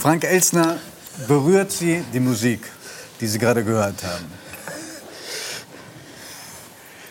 Frank 0.00 0.24
Elsner, 0.24 0.78
berührt 1.28 1.70
Sie 1.70 2.02
die 2.14 2.20
Musik, 2.20 2.62
die 3.20 3.26
Sie 3.26 3.38
gerade 3.38 3.62
gehört 3.62 4.02
haben? 4.02 4.24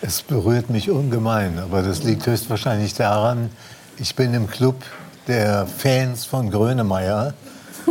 Es 0.01 0.23
berührt 0.23 0.71
mich 0.71 0.89
ungemein, 0.89 1.59
aber 1.59 1.83
das 1.83 2.01
liegt 2.01 2.25
höchstwahrscheinlich 2.25 2.95
daran, 2.95 3.51
ich 3.99 4.15
bin 4.15 4.33
im 4.33 4.47
Club 4.47 4.81
der 5.27 5.67
Fans 5.67 6.25
von 6.25 6.49
Grönemeyer 6.49 7.35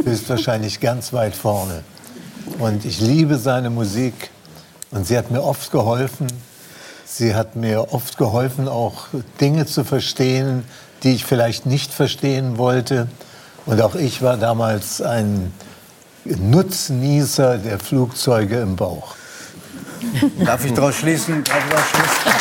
höchstwahrscheinlich 0.03 0.81
ganz 0.81 1.13
weit 1.13 1.37
vorne. 1.37 1.85
Und 2.59 2.85
ich 2.85 3.01
liebe 3.01 3.39
seine 3.39 3.71
Musik 3.71 4.31
und 4.91 5.07
sie 5.07 5.17
hat 5.17 5.31
mir 5.31 5.45
oft 5.45 5.71
geholfen. 5.71 6.27
Sie 7.05 7.37
hat 7.37 7.55
mir 7.55 7.93
oft 7.93 8.19
geholfen, 8.19 8.67
auch 8.67 9.07
Dinge 9.41 9.65
zu 9.65 9.85
verstehen, 9.85 10.65
die 11.05 11.13
ich 11.13 11.25
vielleicht 11.25 11.67
nicht 11.67 11.93
verstehen 11.93 12.59
wollte. 12.59 13.07
Und 13.69 13.83
auch 13.83 13.95
ich 13.97 14.23
war 14.23 14.39
damals 14.39 15.03
ein 15.03 15.53
Nutznießer 16.25 17.59
der 17.59 17.79
Flugzeuge 17.79 18.61
im 18.61 18.77
Bauch. 18.77 19.15
Darf 20.43 20.65
ich 20.65 20.73
daraus 20.73 20.95
schließen? 20.95 21.45
Darf 21.45 21.59
ich 21.63 21.71
daraus 21.71 21.89
schließen? 21.91 22.41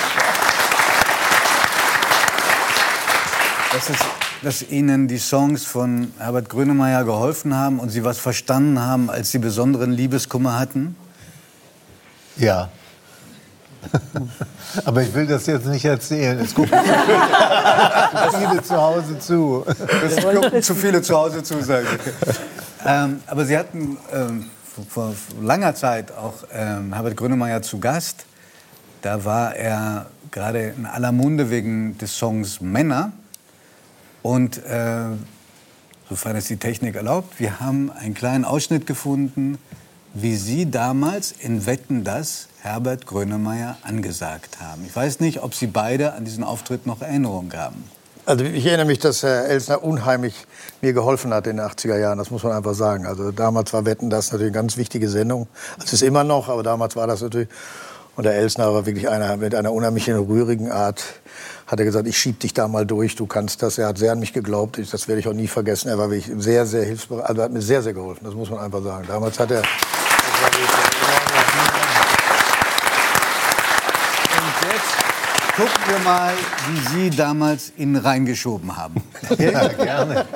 Das 3.74 3.90
ist, 3.90 4.06
dass 4.42 4.72
Ihnen 4.72 5.10
die 5.10 5.18
Songs 5.18 5.66
von 5.66 6.14
Herbert 6.18 6.48
Grönemeyer 6.48 7.04
geholfen 7.04 7.54
haben 7.54 7.80
und 7.80 7.90
Sie 7.90 8.06
was 8.06 8.20
verstanden 8.20 8.80
haben, 8.80 9.10
als 9.10 9.30
Sie 9.30 9.40
besonderen 9.40 9.92
Liebeskummer 9.92 10.58
hatten? 10.58 10.96
Ja. 12.38 12.70
Aber 14.86 15.02
ich 15.02 15.14
will 15.14 15.28
das 15.28 15.46
jetzt 15.46 15.66
nicht 15.66 15.86
erzählen. 15.86 16.40
Es 16.40 16.54
gucken 16.54 16.72
viele 18.40 18.64
zu 18.64 18.76
Hause 18.76 19.20
zu. 19.20 19.66
Es 20.06 20.24
gucken 20.24 20.62
zu 20.62 20.76
viele 20.76 21.02
zu 21.02 21.16
Hause 21.16 21.44
zu, 21.44 21.62
sagen. 21.64 21.88
Ähm, 22.86 23.22
aber 23.28 23.46
Sie 23.46 23.58
hatten 23.58 23.98
ähm, 24.14 24.46
vor 24.90 25.14
langer 25.42 25.76
Zeit 25.76 26.12
auch 26.12 26.44
ähm, 26.54 26.94
Herbert 26.94 27.18
Grönemeyer 27.18 27.62
zu 27.62 27.80
Gast. 27.80 28.26
Da 29.02 29.26
war 29.26 29.56
er 29.56 30.08
gerade 30.32 30.74
in 30.78 30.86
aller 30.86 31.12
Munde 31.12 31.50
wegen 31.50 31.98
des 31.98 32.18
Songs 32.18 32.62
Männer. 32.62 33.12
Und 34.22 34.58
äh, 34.66 35.06
sofern 36.10 36.36
es 36.36 36.48
die 36.48 36.58
Technik 36.58 36.96
erlaubt, 36.96 37.40
wir 37.40 37.60
haben 37.60 37.92
einen 37.92 38.14
kleinen 38.14 38.46
Ausschnitt 38.46 38.86
gefunden, 38.86 39.58
wie 40.14 40.36
Sie 40.36 40.70
damals 40.70 41.32
in 41.32 41.66
Wetten 41.66 42.04
das 42.04 42.48
Herbert 42.62 43.06
Grönemeyer 43.06 43.78
angesagt 43.84 44.60
haben. 44.60 44.84
Ich 44.86 44.96
weiß 44.96 45.20
nicht, 45.20 45.44
ob 45.44 45.54
Sie 45.54 45.68
beide 45.68 46.14
an 46.14 46.26
diesen 46.26 46.44
Auftritt 46.44 46.86
noch 46.86 47.02
Erinnerungen 47.02 47.54
haben. 47.54 47.84
Also 48.28 48.44
ich 48.44 48.66
erinnere 48.66 48.88
mich, 48.88 49.00
dass 49.00 49.24
Herr 49.24 49.46
Elsner 49.46 49.82
unheimlich 49.84 50.36
mir 50.82 50.92
geholfen 50.92 51.34
hat 51.34 51.48
in 51.48 51.58
den 51.58 51.66
80er 51.66 51.98
Jahren, 51.98 52.18
das 52.18 52.30
muss 52.30 52.44
man 52.44 52.52
einfach 52.52 52.74
sagen. 52.74 53.06
Also 53.06 53.32
damals 53.32 53.72
war 53.72 53.86
Wetten 53.86 54.10
das 54.10 54.34
natürlich 54.34 54.52
eine 54.52 54.64
ganz 54.64 54.76
wichtige 54.76 55.08
Sendung. 55.08 55.48
Es 55.82 55.94
ist 55.94 56.02
immer 56.02 56.26
noch, 56.26 56.50
aber 56.50 56.62
damals 56.62 56.98
war 56.98 57.08
das 57.08 57.22
natürlich. 57.22 57.48
Und 58.18 58.26
der 58.26 58.34
Elsner 58.34 58.74
war 58.74 58.86
wirklich 58.86 59.08
einer 59.08 59.38
mit 59.38 59.56
einer 59.56 59.72
unheimlichen 59.72 60.18
rührigen 60.18 60.72
Art. 60.72 61.04
Hat 61.68 61.80
er 61.80 61.86
gesagt, 61.86 62.06
ich 62.06 62.18
schieb 62.18 62.42
dich 62.42 62.54
da 62.54 62.68
mal 62.68 62.86
durch, 62.86 63.16
du 63.16 63.28
kannst 63.28 63.64
das. 63.64 63.78
Er 63.78 63.88
hat 63.88 63.98
sehr 63.98 64.12
an 64.12 64.20
mich 64.20 64.34
geglaubt, 64.34 64.78
ich, 64.78 64.90
das 64.90 65.08
werde 65.08 65.22
ich 65.22 65.28
auch 65.30 65.34
nie 65.34 65.48
vergessen. 65.48 65.88
Er 65.88 65.98
war 65.98 66.10
wirklich 66.10 66.30
sehr, 66.38 66.66
sehr 66.66 66.84
hilfsbereit, 66.84 67.30
also 67.30 67.44
hat 67.44 67.52
mir 67.54 67.62
sehr, 67.62 67.82
sehr 67.82 67.94
geholfen, 67.94 68.26
das 68.26 68.34
muss 68.34 68.50
man 68.50 68.60
einfach 68.60 68.84
sagen. 68.84 69.06
Damals 69.08 69.40
hat 69.40 69.52
er... 69.52 69.62
Gucken 75.58 75.72
wir 75.88 76.00
mal, 76.00 76.34
wie 76.68 77.10
Sie 77.10 77.10
damals 77.10 77.74
ihn 77.78 77.96
reingeschoben 77.96 78.78
haben. 78.78 79.02
Ja, 79.40 79.68
gerne. 79.70 80.28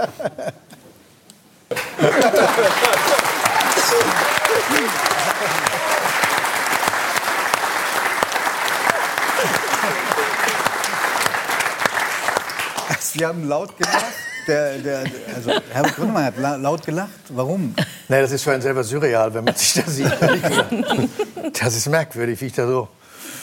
Sie 13.00 13.24
haben 13.24 13.47
laut 13.47 13.78
gelacht. 13.78 14.06
Der, 14.47 14.79
der, 14.79 15.03
also 15.35 15.51
Herbert 15.72 15.95
Grönemeyer 15.97 16.25
hat 16.25 16.38
la 16.40 16.56
laut 16.56 16.84
gelacht. 16.84 17.09
Warum? 17.29 17.75
Nee, 18.07 18.22
das 18.22 18.31
ist 18.31 18.41
für 18.41 18.53
einen 18.53 18.63
selber 18.63 18.84
surreal, 18.84 19.31
wenn 19.35 19.44
man 19.44 19.53
sich 19.56 19.74
das 19.74 19.95
sieht. 19.95 20.12
Das 21.62 21.75
ist 21.75 21.88
merkwürdig, 21.90 22.41
wie 22.41 22.47
ich 22.47 22.53
da 22.53 22.66
so... 22.66 22.88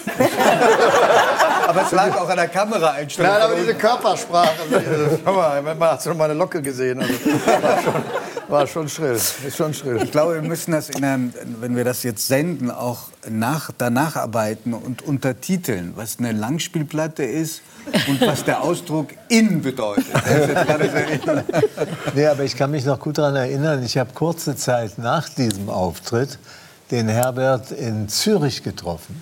Aber 1.69 1.83
es 1.83 1.93
lag 1.93 2.17
auch 2.17 2.31
an 2.31 2.37
der 2.39 2.49
Kameraeinstellung. 2.49 3.31
Nein, 3.31 3.43
aber 3.43 3.55
diese 3.55 3.75
Körpersprache. 3.75 4.49
Schau 5.23 5.33
mal, 5.35 5.61
man 5.61 5.81
hat 5.81 6.01
so 6.01 6.15
meine 6.15 6.33
Locke 6.33 6.63
gesehen. 6.63 6.99
Also, 6.99 7.13
war, 7.63 7.83
schon, 7.83 8.05
war 8.49 8.67
schon 8.67 8.89
schrill. 8.89 9.13
Ist 9.13 9.55
schon 9.55 9.75
schrill. 9.75 10.01
Ich 10.03 10.11
glaube, 10.11 10.37
wir 10.37 10.49
müssen 10.49 10.73
das, 10.73 10.89
in 10.89 11.05
einem, 11.05 11.35
wenn 11.61 11.77
wir 11.77 11.85
das 11.85 12.05
jetzt 12.05 12.27
senden, 12.27 12.71
auch 12.71 13.09
nach, 13.29 13.71
danach 13.77 14.17
arbeiten 14.17 14.73
und 14.73 15.03
untertiteln, 15.03 15.93
was 15.95 16.19
eine 16.19 16.33
Langspielplatte 16.33 17.25
ist 17.25 17.61
und 18.09 18.19
was 18.23 18.45
der 18.45 18.63
Ausdruck 18.63 19.09
in 19.29 19.61
bedeutet. 19.61 20.07
nee, 22.15 22.27
aber 22.27 22.45
ich 22.45 22.57
kann 22.57 22.71
mich 22.71 22.87
noch 22.87 22.99
gut 22.99 23.19
daran 23.19 23.37
erinnern, 23.37 23.83
ich 23.83 23.99
habe 23.99 24.15
kurze 24.15 24.57
Zeit 24.57 24.97
nach 24.97 25.29
diesem 25.29 25.69
Auftritt 25.69 26.39
den 26.91 27.09
Herbert 27.09 27.73
in 27.73 28.09
Zürich 28.09 28.63
getroffen. 28.63 29.21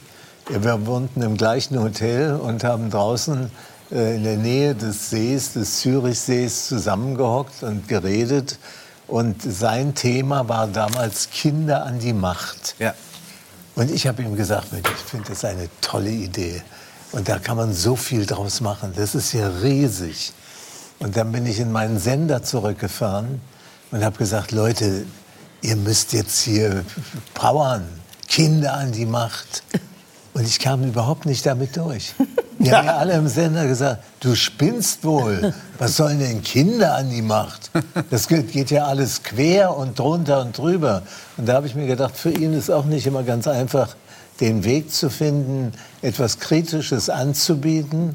Wir 0.49 0.87
wohnten 0.87 1.23
im 1.23 1.37
gleichen 1.37 1.81
Hotel 1.83 2.35
und 2.35 2.63
haben 2.63 2.89
draußen 2.89 3.51
äh, 3.91 4.15
in 4.15 4.23
der 4.23 4.37
Nähe 4.37 4.77
des 4.77 5.11
Sees, 5.11 5.55
des 5.55 5.81
Zürichsees, 5.81 6.69
zusammengehockt 6.69 7.65
und 7.65 7.89
geredet. 7.89 8.59
Und 9.09 9.43
sein 9.43 9.97
Thema 9.97 10.49
war 10.49 10.69
damals 10.69 11.31
Kinder 11.31 11.85
an 11.85 11.99
die 11.99 12.13
Macht. 12.13 12.77
Ja. 12.79 12.95
Und 13.75 13.91
ich 13.91 14.07
habe 14.07 14.23
ihm 14.23 14.37
gesagt, 14.37 14.69
ich 14.73 14.89
finde 14.89 15.31
das 15.31 15.45
eine 15.45 15.69
tolle 15.81 16.11
Idee. 16.11 16.63
Und 17.11 17.29
da 17.29 17.41
kann 17.41 17.57
man 17.57 17.73
so 17.73 17.97
viel 17.97 18.25
draus 18.25 18.61
machen. 18.61 18.93
Das 18.95 19.17
ist 19.17 19.33
ja 19.33 19.49
riesig. 19.49 20.33
Und 21.01 21.17
dann 21.17 21.33
bin 21.33 21.45
ich 21.47 21.59
in 21.59 21.73
meinen 21.73 21.99
Sender 21.99 22.45
zurückgefahren 22.45 23.41
und 23.91 24.05
habe 24.05 24.17
gesagt, 24.17 24.53
Leute, 24.53 25.07
ihr 25.63 25.77
müsst 25.77 26.13
jetzt 26.13 26.41
hier 26.41 26.85
powern. 27.35 27.85
Kinder 28.29 28.75
an 28.75 28.93
die 28.93 29.07
Macht. 29.07 29.65
Und 30.37 30.47
ich 30.47 30.59
kam 30.59 30.85
überhaupt 30.85 31.25
nicht 31.25 31.47
damit 31.47 31.79
durch. 31.79 32.13
Die 32.59 32.71
haben 32.71 32.87
ja 32.87 32.99
alle 32.99 33.15
im 33.15 33.27
Sender 33.27 33.67
gesagt, 33.67 34.03
du 34.21 34.35
spinnst 34.35 35.03
wohl. 35.03 35.55
Was 35.79 35.97
sollen 35.97 36.19
denn 36.19 36.43
Kinder 36.43 36.95
an 36.95 37.09
die 37.09 37.23
Macht? 37.23 37.71
Das 38.11 38.29
geht 38.29 38.71
ja 38.71 38.85
alles 38.85 39.23
quer 39.23 39.75
und 39.75 39.99
drunter 39.99 40.43
und 40.43 40.59
drüber. 40.59 41.03
Und 41.39 41.49
da 41.49 41.55
habe 41.55 41.67
ich 41.67 41.75
mir 41.75 41.87
gedacht, 41.87 42.19
für 42.19 42.31
ihn 42.31 42.53
ist 42.53 42.71
auch 42.71 42.85
nicht 42.85 43.07
immer 43.07 43.23
ganz 43.23 43.49
einfach, 43.49 43.97
den 44.41 44.65
Weg 44.65 44.93
zu 44.93 45.09
finden, 45.09 45.73
etwas 46.03 46.39
Kritisches 46.39 47.09
anzubieten 47.09 48.15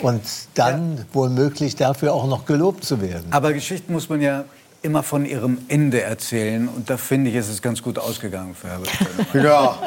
und 0.00 0.22
dann 0.54 0.96
ja. 0.96 1.04
womöglich 1.12 1.76
dafür 1.76 2.14
auch 2.14 2.26
noch 2.26 2.46
gelobt 2.46 2.84
zu 2.84 3.02
werden. 3.02 3.26
Aber 3.30 3.52
Geschichten 3.52 3.92
muss 3.92 4.08
man 4.08 4.22
ja 4.22 4.46
immer 4.80 5.02
von 5.02 5.26
ihrem 5.26 5.58
Ende 5.68 6.00
erzählen. 6.00 6.68
Und 6.68 6.88
da 6.88 6.96
finde 6.96 7.30
ich, 7.30 7.36
ist 7.36 7.50
es 7.50 7.60
ganz 7.60 7.82
gut 7.82 7.98
ausgegangen 7.98 8.54
für 8.54 8.68
Herbert. 8.68 8.90
ja. 9.34 9.78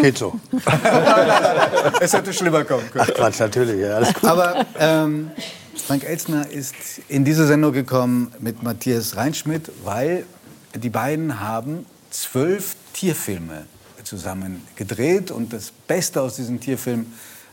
Geht 0.00 0.18
so. 0.18 0.38
es 2.00 2.12
hätte 2.12 2.32
schlimmer 2.32 2.64
kommen 2.64 2.90
können. 2.90 3.06
Ach 3.08 3.14
Quatsch, 3.14 3.40
natürlich. 3.40 3.80
Ja, 3.80 3.96
alles 3.96 4.12
gut. 4.14 4.24
Aber 4.24 4.66
ähm, 4.78 5.30
Frank 5.76 6.04
Elzner 6.04 6.50
ist 6.50 6.74
in 7.08 7.24
diese 7.24 7.46
Sendung 7.46 7.72
gekommen 7.72 8.32
mit 8.40 8.62
Matthias 8.62 9.16
Reinschmidt, 9.16 9.70
weil 9.84 10.26
die 10.74 10.90
beiden 10.90 11.40
haben 11.40 11.86
zwölf 12.10 12.76
Tierfilme 12.92 13.66
zusammen 14.04 14.62
gedreht. 14.76 15.30
Und 15.30 15.52
das 15.52 15.72
Beste 15.86 16.20
aus 16.20 16.36
diesen 16.36 16.60
Tierfilmen 16.60 17.12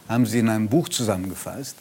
haben 0.09 0.25
sie 0.25 0.39
in 0.39 0.49
einem 0.49 0.67
Buch 0.67 0.89
zusammengefasst 0.89 1.75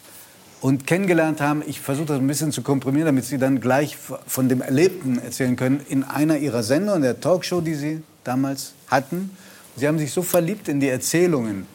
und 0.60 0.86
kennengelernt 0.86 1.40
haben. 1.40 1.62
Ich 1.66 1.80
versuche 1.80 2.06
das 2.06 2.18
ein 2.18 2.26
bisschen 2.26 2.52
zu 2.52 2.62
komprimieren, 2.62 3.06
damit 3.06 3.26
Sie 3.26 3.36
dann 3.36 3.60
gleich 3.60 3.98
von 4.26 4.48
dem 4.48 4.62
Erlebten 4.62 5.18
erzählen 5.18 5.56
können. 5.56 5.80
In 5.88 6.04
einer 6.04 6.38
Ihrer 6.38 6.62
Sendungen, 6.62 7.02
der 7.02 7.20
Talkshow, 7.20 7.60
die 7.60 7.74
Sie 7.74 8.02
damals 8.24 8.72
hatten, 8.88 9.36
Sie 9.76 9.88
haben 9.88 9.98
sich 9.98 10.12
so 10.12 10.22
verliebt 10.22 10.68
in 10.68 10.80
die 10.80 10.88
Erzählungen 10.88 11.66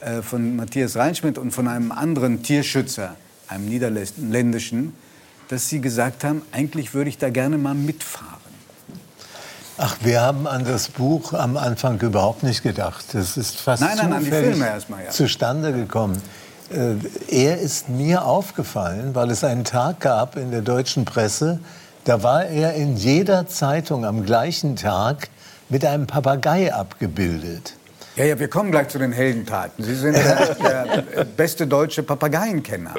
äh, 0.00 0.22
von 0.22 0.56
Matthias 0.56 0.96
Reinschmidt 0.96 1.38
und 1.38 1.52
von 1.52 1.68
einem 1.68 1.92
anderen 1.92 2.42
Tierschützer, 2.42 3.14
einem 3.46 3.66
niederländischen, 3.66 4.94
dass 5.48 5.68
Sie 5.68 5.80
gesagt 5.80 6.24
haben, 6.24 6.42
eigentlich 6.52 6.94
würde 6.94 7.10
ich 7.10 7.18
da 7.18 7.30
gerne 7.30 7.58
mal 7.58 7.74
mitfahren. 7.74 8.38
Ach, 9.80 9.96
wir 10.02 10.20
haben 10.20 10.48
an 10.48 10.64
das 10.64 10.88
Buch 10.88 11.32
am 11.32 11.56
Anfang 11.56 12.00
überhaupt 12.00 12.42
nicht 12.42 12.64
gedacht. 12.64 13.04
Das 13.12 13.36
ist 13.36 13.60
fast 13.60 13.80
nein, 13.80 13.96
nein, 13.96 14.24
zufällig 14.24 14.58
erstmal, 14.60 15.04
ja. 15.04 15.10
zustande 15.10 15.72
gekommen. 15.72 16.20
Äh, 16.70 16.96
er 17.28 17.58
ist 17.58 17.88
mir 17.88 18.24
aufgefallen, 18.24 19.14
weil 19.14 19.30
es 19.30 19.44
einen 19.44 19.62
Tag 19.62 20.00
gab 20.00 20.36
in 20.36 20.50
der 20.50 20.62
deutschen 20.62 21.04
Presse, 21.04 21.60
da 22.04 22.22
war 22.24 22.46
er 22.46 22.74
in 22.74 22.96
jeder 22.96 23.46
Zeitung 23.46 24.04
am 24.04 24.24
gleichen 24.24 24.74
Tag 24.74 25.28
mit 25.68 25.84
einem 25.84 26.06
Papagei 26.06 26.72
abgebildet. 26.72 27.74
Ja, 28.16 28.24
ja, 28.24 28.38
wir 28.38 28.48
kommen 28.48 28.70
gleich 28.70 28.88
zu 28.88 28.98
den 28.98 29.12
Heldentaten. 29.12 29.84
Sie 29.84 29.94
sind 29.94 30.14
der, 30.14 30.54
der 30.56 31.24
beste 31.24 31.66
deutsche 31.66 32.02
Papageienkenner. 32.02 32.94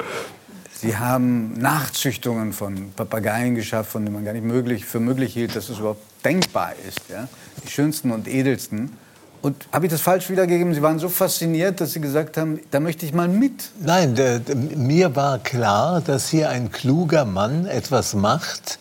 Sie 0.72 0.96
haben 0.96 1.52
Nachzüchtungen 1.58 2.54
von 2.54 2.92
Papageien 2.92 3.54
geschafft, 3.54 3.90
von 3.90 4.02
denen 4.02 4.14
man 4.14 4.24
gar 4.24 4.32
nicht 4.32 4.46
möglich, 4.46 4.86
für 4.86 4.98
möglich 4.98 5.34
hielt, 5.34 5.54
dass 5.54 5.68
es 5.68 5.78
überhaupt 5.78 6.02
denkbar 6.24 6.72
ist. 6.88 7.02
Ja? 7.10 7.28
Die 7.62 7.68
schönsten 7.68 8.10
und 8.12 8.26
edelsten. 8.26 8.96
Und 9.42 9.68
habe 9.72 9.86
ich 9.86 9.92
das 9.92 10.00
falsch 10.00 10.30
wiedergegeben? 10.30 10.72
Sie 10.72 10.80
waren 10.80 10.98
so 10.98 11.10
fasziniert, 11.10 11.82
dass 11.82 11.92
Sie 11.92 12.00
gesagt 12.00 12.38
haben, 12.38 12.60
da 12.70 12.80
möchte 12.80 13.04
ich 13.04 13.12
mal 13.12 13.28
mit. 13.28 13.72
Nein, 13.80 14.14
der, 14.14 14.40
mir 14.54 15.14
war 15.16 15.38
klar, 15.38 16.00
dass 16.00 16.30
hier 16.30 16.48
ein 16.48 16.70
kluger 16.72 17.26
Mann 17.26 17.66
etwas 17.66 18.14
macht, 18.14 18.78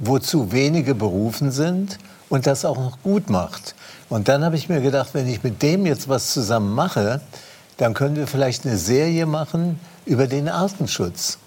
wozu 0.00 0.52
wenige 0.52 0.94
berufen 0.94 1.50
sind 1.50 1.98
und 2.28 2.46
das 2.46 2.64
auch 2.64 2.76
noch 2.76 3.02
gut 3.02 3.30
macht. 3.30 3.74
Und 4.08 4.28
dann 4.28 4.44
habe 4.44 4.56
ich 4.56 4.68
mir 4.68 4.80
gedacht, 4.80 5.10
wenn 5.12 5.28
ich 5.28 5.42
mit 5.42 5.62
dem 5.62 5.86
jetzt 5.86 6.08
was 6.08 6.32
zusammen 6.32 6.74
mache, 6.74 7.20
dann 7.76 7.94
können 7.94 8.16
wir 8.16 8.26
vielleicht 8.26 8.66
eine 8.66 8.76
Serie 8.76 9.26
machen 9.26 9.78
über 10.04 10.26
den 10.26 10.48
Artenschutz. 10.48 11.38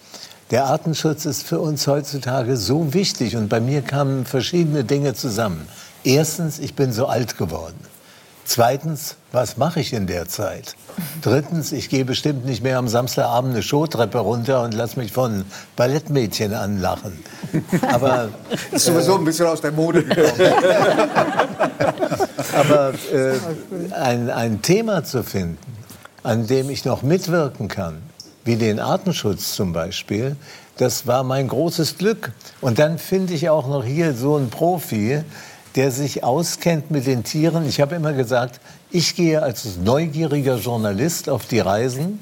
Der 0.51 0.65
Artenschutz 0.65 1.25
ist 1.25 1.43
für 1.43 1.59
uns 1.59 1.87
heutzutage 1.87 2.57
so 2.57 2.93
wichtig 2.93 3.37
und 3.37 3.47
bei 3.47 3.59
mir 3.59 3.81
kamen 3.81 4.25
verschiedene 4.25 4.83
Dinge 4.83 5.13
zusammen. 5.13 5.67
Erstens, 6.03 6.59
ich 6.59 6.75
bin 6.75 6.91
so 6.91 7.05
alt 7.05 7.37
geworden. 7.37 7.79
Zweitens, 8.53 9.15
was 9.31 9.55
mache 9.55 9.79
ich 9.79 9.93
in 9.93 10.07
der 10.07 10.27
Zeit? 10.27 10.75
Drittens, 11.21 11.71
ich 11.71 11.87
gehe 11.87 12.03
bestimmt 12.03 12.45
nicht 12.45 12.61
mehr 12.61 12.79
am 12.79 12.89
Samstagabend 12.89 13.53
eine 13.53 13.63
Showtreppe 13.63 14.17
runter 14.17 14.61
und 14.63 14.73
lasse 14.73 14.99
mich 14.99 15.13
von 15.13 15.45
Ballettmädchen 15.77 16.53
anlachen. 16.53 17.17
Aber 17.93 18.27
ist 18.69 18.83
sowieso 18.83 19.17
ein 19.17 19.23
bisschen 19.23 19.45
aus 19.45 19.61
der 19.61 19.71
Mode 19.71 20.03
gekommen. 20.03 20.53
Aber 22.53 22.93
äh, 23.13 23.39
ein, 23.93 24.29
ein 24.29 24.61
Thema 24.61 25.05
zu 25.05 25.23
finden, 25.23 25.57
an 26.21 26.45
dem 26.45 26.69
ich 26.69 26.83
noch 26.83 27.03
mitwirken 27.03 27.69
kann, 27.69 28.01
wie 28.43 28.57
den 28.57 28.81
Artenschutz 28.81 29.55
zum 29.55 29.71
Beispiel, 29.71 30.35
das 30.75 31.07
war 31.07 31.23
mein 31.23 31.47
großes 31.47 31.97
Glück. 31.97 32.33
Und 32.59 32.79
dann 32.79 32.97
finde 32.97 33.33
ich 33.33 33.49
auch 33.49 33.69
noch 33.69 33.85
hier 33.85 34.13
so 34.13 34.35
einen 34.35 34.49
Profi, 34.49 35.23
der 35.75 35.91
sich 35.91 36.23
auskennt 36.23 36.91
mit 36.91 37.07
den 37.07 37.23
Tieren. 37.23 37.67
Ich 37.67 37.79
habe 37.81 37.95
immer 37.95 38.13
gesagt, 38.13 38.59
ich 38.91 39.15
gehe 39.15 39.41
als 39.41 39.77
neugieriger 39.77 40.57
Journalist 40.57 41.29
auf 41.29 41.45
die 41.45 41.59
Reisen 41.59 42.19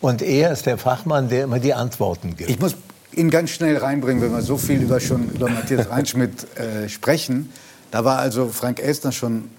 und 0.00 0.22
er 0.22 0.52
ist 0.52 0.66
der 0.66 0.78
Fachmann, 0.78 1.28
der 1.28 1.44
immer 1.44 1.60
die 1.60 1.74
Antworten 1.74 2.36
gibt. 2.36 2.50
Ich 2.50 2.58
muss 2.58 2.74
ihn 3.12 3.30
ganz 3.30 3.50
schnell 3.50 3.76
reinbringen, 3.76 4.22
wenn 4.22 4.32
wir 4.32 4.42
so 4.42 4.56
viel 4.56 4.82
über, 4.82 5.00
schon 5.00 5.30
über 5.30 5.48
Matthias 5.48 5.90
Reinschmidt 5.90 6.46
äh, 6.58 6.88
sprechen. 6.88 7.52
Da 7.90 8.04
war 8.04 8.18
also 8.18 8.48
Frank 8.48 8.80
Elstner 8.80 9.12
schon 9.12 9.50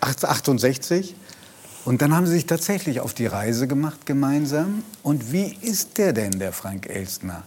68 0.00 1.14
und 1.84 2.02
dann 2.02 2.14
haben 2.14 2.26
sie 2.26 2.32
sich 2.32 2.46
tatsächlich 2.46 3.00
auf 3.00 3.14
die 3.14 3.26
Reise 3.26 3.66
gemacht 3.66 4.06
gemeinsam. 4.06 4.82
Und 5.02 5.32
wie 5.32 5.56
ist 5.60 5.98
der 5.98 6.12
denn, 6.12 6.38
der 6.38 6.52
Frank 6.52 6.88
Elstner? 6.88 7.42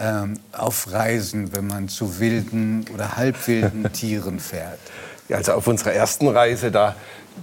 Ähm, 0.00 0.38
auf 0.52 0.92
Reisen, 0.92 1.54
wenn 1.54 1.66
man 1.66 1.88
zu 1.88 2.20
wilden 2.20 2.86
oder 2.94 3.16
halbwilden 3.16 3.92
Tieren 3.92 4.40
fährt? 4.40 4.78
Ja, 5.28 5.36
also 5.38 5.52
auf 5.52 5.66
unserer 5.66 5.92
ersten 5.92 6.28
Reise, 6.28 6.70
da, 6.70 6.94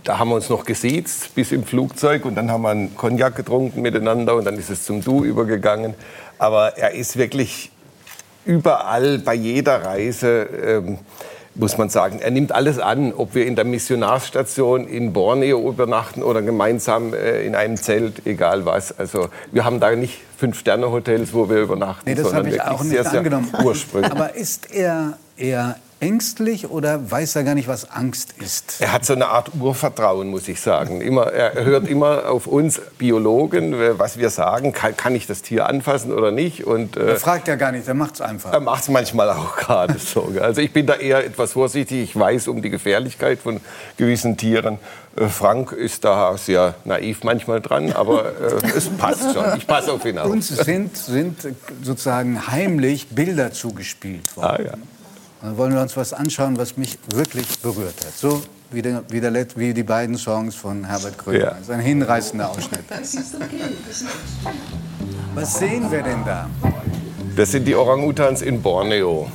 da 0.04 0.18
haben 0.18 0.30
wir 0.30 0.36
uns 0.36 0.50
noch 0.50 0.66
gesiezt 0.66 1.36
bis 1.36 1.52
im 1.52 1.64
Flugzeug 1.64 2.26
und 2.26 2.36
dann 2.36 2.52
haben 2.52 2.64
wir 2.64 2.70
einen 2.70 2.96
Cognac 2.96 3.36
getrunken 3.36 3.82
miteinander 3.82 4.36
und 4.36 4.46
dann 4.46 4.58
ist 4.58 4.70
es 4.70 4.86
zum 4.86 5.04
Du 5.04 5.24
übergegangen. 5.24 5.94
Aber 6.38 6.78
er 6.78 6.92
ist 6.92 7.18
wirklich 7.18 7.72
überall 8.46 9.20
bei 9.20 9.34
jeder 9.34 9.84
Reise 9.84 10.48
ähm, 10.66 11.00
muss 11.56 11.78
man 11.78 11.90
sagen. 11.90 12.20
Er 12.20 12.32
nimmt 12.32 12.52
alles 12.52 12.80
an, 12.80 13.14
ob 13.14 13.34
wir 13.34 13.46
in 13.46 13.56
der 13.56 13.66
Missionarsstation 13.66 14.88
in 14.88 15.14
Borneo 15.14 15.68
übernachten 15.70 16.22
oder 16.22 16.42
gemeinsam 16.42 17.14
äh, 17.14 17.46
in 17.46 17.56
einem 17.56 17.78
Zelt, 17.78 18.26
egal 18.26 18.66
was. 18.66 18.98
Also 18.98 19.30
wir 19.52 19.66
haben 19.66 19.80
da 19.80 19.96
nicht 19.96 20.22
Fünf-Sterne-Hotels, 20.38 21.34
wo 21.34 21.50
wir 21.50 21.58
übernachten, 21.62 22.10
nee, 22.10 22.16
das 22.16 22.26
sondern 22.26 22.46
wirklich 22.46 22.62
auch 22.62 22.84
nicht 22.84 22.92
sehr, 22.92 23.18
angenommen. 23.18 23.50
sehr 23.52 23.66
ursprünglich. 23.66 24.12
Aber 24.12 24.36
ist 24.36 24.74
er 24.74 25.18
eher 25.38 25.78
ängstlich 26.00 26.70
oder 26.70 27.10
weiß 27.10 27.36
er 27.38 27.44
gar 27.44 27.56
nicht, 27.56 27.68
was 27.68 27.90
Angst 27.90 28.34
ist? 28.40 28.82
Er 28.82 28.92
hat 28.92 29.06
so 29.06 29.14
eine 29.14 29.28
Art 29.28 29.52
Urvertrauen, 29.60 30.30
muss 30.30 30.48
ich 30.48 30.60
sagen. 30.60 31.02
Immer, 31.02 31.28
er 31.28 31.64
hört 31.64 31.88
immer 31.88 32.30
auf 32.30 32.48
uns 32.48 32.82
Biologen, 32.98 33.76
was 33.98 34.18
wir 34.18 34.30
sagen. 34.30 34.74
Kann, 34.74 34.98
kann 34.98 35.16
ich 35.16 35.26
das 35.26 35.42
Tier 35.42 35.68
anfassen 35.68 36.12
oder 36.12 36.32
nicht? 36.32 36.66
Und, 36.66 36.98
äh, 36.98 37.12
er 37.12 37.16
fragt 37.16 37.48
ja 37.48 37.56
gar 37.56 37.72
nicht, 37.72 37.88
er 37.88 37.94
macht 37.94 38.16
es 38.16 38.22
einfach. 38.22 38.52
Er 38.52 38.60
macht 38.60 38.84
es 38.84 38.90
manchmal 38.90 39.30
auch 39.30 39.56
gerade 39.58 39.98
so. 39.98 40.32
Also 40.42 40.62
ich 40.62 40.74
bin 40.74 40.86
da 40.86 40.96
eher 40.96 41.26
etwas 41.26 41.54
vorsichtig. 41.54 42.04
Ich 42.04 42.20
weiß 42.20 42.50
um 42.50 42.62
die 42.62 42.70
Gefährlichkeit 42.70 43.40
von 43.40 43.62
gewissen 43.98 44.38
Tieren. 44.38 44.80
Äh, 45.16 45.28
Frank 45.28 45.72
ist 45.72 46.04
da 46.04 46.38
sehr 46.38 46.76
naiv 46.84 47.24
manchmal 47.24 47.62
dran, 47.62 47.94
aber 47.94 48.26
äh, 48.26 48.68
es 48.76 48.90
passt 48.90 49.34
schon. 49.34 49.46
Ich 49.58 49.66
passe 49.66 49.94
auf 49.94 50.06
ihn 50.06 50.18
auf. 50.18 50.30
Uns 50.30 50.50
sind, 50.50 50.98
sind 50.98 51.38
sozusagen 51.82 52.48
heimlich 52.48 53.08
Bilder 53.10 53.54
zugespielt 53.54 54.36
worden. 54.36 54.46
Ah, 54.46 54.62
ja. 54.62 54.74
Dann 55.46 55.58
wollen 55.58 55.76
wir 55.76 55.82
uns 55.82 55.96
was 55.96 56.12
anschauen, 56.12 56.58
was 56.58 56.76
mich 56.76 56.98
wirklich 57.14 57.60
berührt 57.60 58.04
hat. 58.04 58.18
So 58.18 58.42
wie, 58.72 58.82
der, 58.82 59.04
wie, 59.10 59.22
der, 59.22 59.32
wie 59.56 59.76
die 59.76 59.84
beiden 59.84 60.18
Songs 60.18 60.56
von 60.56 60.86
Herbert 60.86 61.20
Grönemeyer. 61.20 61.50
Ja. 61.50 61.52
Das 61.52 61.62
ist 61.62 61.70
ein 61.70 61.82
hinreißender 61.82 62.50
Ausschnitt. 62.50 62.84
Was 65.36 65.60
sehen 65.60 65.92
wir 65.92 66.02
denn 66.02 66.26
da? 66.26 66.50
Das 67.36 67.52
sind 67.52 67.66
die 67.66 67.76
Orang-Utans 67.76 68.42
in 68.42 68.64
Borneo. 68.64 69.30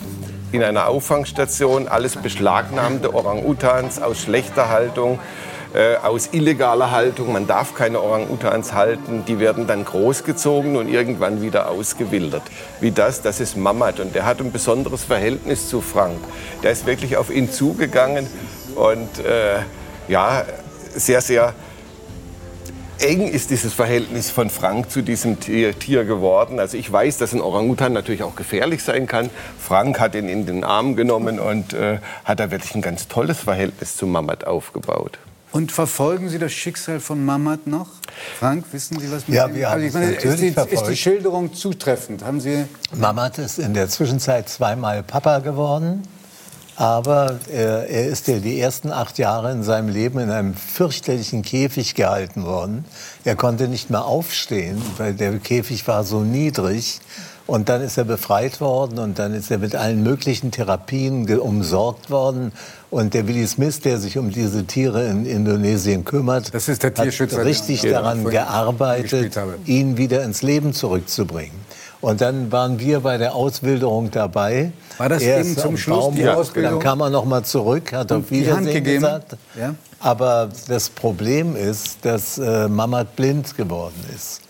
In 0.51 0.65
einer 0.65 0.89
Auffangstation 0.89 1.87
alles 1.87 2.17
beschlagnahmte 2.17 3.15
Orang-Utans 3.15 4.03
aus 4.03 4.19
schlechter 4.19 4.69
Haltung 4.69 5.21
äh, 5.75 5.96
aus 5.96 6.31
illegaler 6.32 6.90
Haltung. 6.90 7.32
Man 7.32 7.46
darf 7.46 7.75
keine 7.75 8.00
Orang-Utans 8.00 8.72
halten. 8.72 9.25
Die 9.26 9.38
werden 9.38 9.67
dann 9.67 9.84
großgezogen 9.84 10.76
und 10.76 10.88
irgendwann 10.88 11.43
wieder 11.43 11.69
ausgewildert. 11.69 12.43
Wie 12.81 12.90
das, 12.90 13.22
das 13.22 13.40
ist 13.40 13.56
Mamat. 13.56 14.00
Und 14.00 14.14
der 14.14 14.26
hat 14.26 14.40
ein 14.40 14.52
besonderes 14.52 15.05
Verhältnis 15.05 15.69
zu 15.69 15.81
Frank. 15.81 16.19
Der 16.62 16.72
ist 16.72 16.87
wirklich 16.87 17.17
auf 17.17 17.31
ihn 17.31 17.50
zugegangen 17.50 18.26
und 18.75 19.19
äh, 19.25 19.61
ja, 20.08 20.44
sehr, 20.94 21.20
sehr 21.20 21.55
eng 22.99 23.28
ist 23.28 23.50
dieses 23.50 23.72
Verhältnis 23.72 24.31
von 24.31 24.50
Frank 24.50 24.90
zu 24.90 25.02
diesem 25.02 25.40
Tier, 25.40 25.78
Tier, 25.78 26.05
geworden. 26.05 26.58
Also 26.58 26.76
ich 26.76 26.90
weiß, 26.90 27.19
dass 27.19 27.32
ein 27.32 27.40
Orangutan 27.40 27.93
natürlich 27.93 28.22
auch 28.22 28.37
gefährlich 28.37 28.82
sein 28.82 29.06
kann. 29.06 29.31
Frank 29.58 30.00
hat 30.00 30.14
ihn 30.14 30.28
in 30.28 30.46
den 30.46 30.64
Arm 30.64 30.96
genommen 30.96 31.40
und 31.40 31.72
äh, 31.72 31.99
hat 32.25 32.40
da 32.40 32.50
wirklich 32.50 32.75
ein 32.75 32.82
ganz 32.82 33.08
tolles 33.08 33.38
Verhältnis 33.40 33.96
zu 33.96 34.06
Mamat 34.06 34.46
aufgebaut. 34.46 35.19
Und 35.52 35.73
verfolgen 35.73 36.29
Sie 36.29 36.38
das 36.38 36.52
Schicksal 36.52 37.00
von 37.00 37.25
Mamat 37.25 37.67
noch? 37.67 37.88
Frank, 38.38 38.67
wissen 38.70 39.00
Sie 39.00 39.11
was 39.11 39.26
mit 39.26 39.37
Ja, 39.37 39.52
wir 39.52 39.69
haben 39.69 39.82
also 39.82 39.99
meine, 39.99 40.12
natürlich 40.12 40.35
ist 40.35 40.43
die, 40.43 40.52
verfolgt. 40.52 40.82
Ist 40.82 40.91
die 40.91 40.97
Schilderung 40.97 41.55
zutreffend? 41.55 42.25
Haben 42.25 42.41
Sie 42.41 42.67
Mamat 42.94 43.38
ist 43.38 43.58
in 43.58 43.75
der 43.75 43.88
Zwischenzeit 43.88 44.49
zweimal 44.49 45.02
Papa 45.02 45.41
geworden. 45.41 46.02
Aber 46.76 47.41
er, 47.52 47.89
er 47.91 48.06
ist 48.06 48.27
ja 48.29 48.39
die 48.39 48.58
ersten 48.58 48.91
acht 48.91 49.19
Jahre 49.19 49.53
in 49.53 49.63
seinem 49.63 49.89
Leben 49.89 50.19
in 50.19 50.31
einem 50.31 50.55
fürchterlichen 50.55 51.43
Käfig 51.43 51.94
gehalten 51.94 52.44
worden. 52.44 52.86
Er 53.25 53.36
konnte 53.36 53.69
nicht 53.69 53.91
mehr 53.91 54.05
aufstehen, 54.05 54.81
weil 54.96 55.13
der 55.13 55.39
Käfig 55.41 55.86
war 55.86 56.05
so 56.05 56.20
niedrig. 56.20 57.01
Und 57.51 57.69
dann 57.69 57.83
ist 57.83 57.99
er 57.99 58.05
befreit 58.05 58.61
worden 58.61 59.01
und 59.01 59.19
dann 59.19 59.35
ist 59.35 59.51
er 59.51 59.59
mit 59.59 59.75
allen 59.75 60.05
möglichen 60.05 60.53
Therapien 60.53 61.29
umsorgt 61.41 62.09
worden. 62.09 62.53
Und 62.93 63.13
der 63.13 63.27
Willi 63.27 63.45
Smith, 63.45 63.81
der 63.81 63.99
sich 63.99 64.19
um 64.19 64.31
diese 64.31 64.67
Tiere 64.67 65.07
in 65.07 65.27
Indonesien 65.27 66.05
kümmert, 66.05 66.55
das 66.55 66.69
ist 66.69 66.85
der 66.85 66.95
Tierschützer, 66.95 67.39
hat 67.39 67.45
richtig 67.47 67.83
daran 67.83 68.23
gearbeitet, 68.23 69.37
ihn 69.65 69.97
wieder 69.97 70.23
ins 70.23 70.43
Leben 70.43 70.73
zurückzubringen. 70.75 71.59
Und 72.01 72.21
dann 72.21 72.53
waren 72.53 72.79
wir 72.79 73.01
bei 73.01 73.19
der 73.19 73.35
Auswilderung 73.35 74.13
dabei. 74.13 74.71
War 74.99 75.09
das 75.09 75.21
Erst 75.21 75.51
eben 75.51 75.59
zum 75.59 75.77
Schluss 75.77 76.05
Baum, 76.05 76.15
die 76.15 76.29
Ausbildung? 76.29 76.75
Dann 76.75 76.81
kam 76.81 77.01
er 77.01 77.11
noch 77.11 77.25
mal 77.25 77.43
zurück, 77.43 77.93
hat 77.93 78.13
auf 78.13 78.31
Wiedersehen 78.31 78.85
gesagt. 78.85 79.37
Ja? 79.59 79.75
Aber 79.99 80.51
das 80.69 80.89
Problem 80.89 81.57
ist, 81.57 82.05
dass 82.05 82.39
äh, 82.39 82.69
Mamat 82.69 83.17
blind 83.17 83.57
geworden 83.57 84.05
ist. 84.15 84.41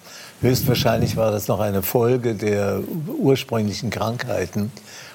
Höchstwahrscheinlich 0.42 1.16
war 1.16 1.30
das 1.30 1.48
noch 1.48 1.60
eine 1.60 1.82
Folge 1.82 2.34
der 2.34 2.80
ursprünglichen 3.18 3.90
Krankheiten. 3.90 4.72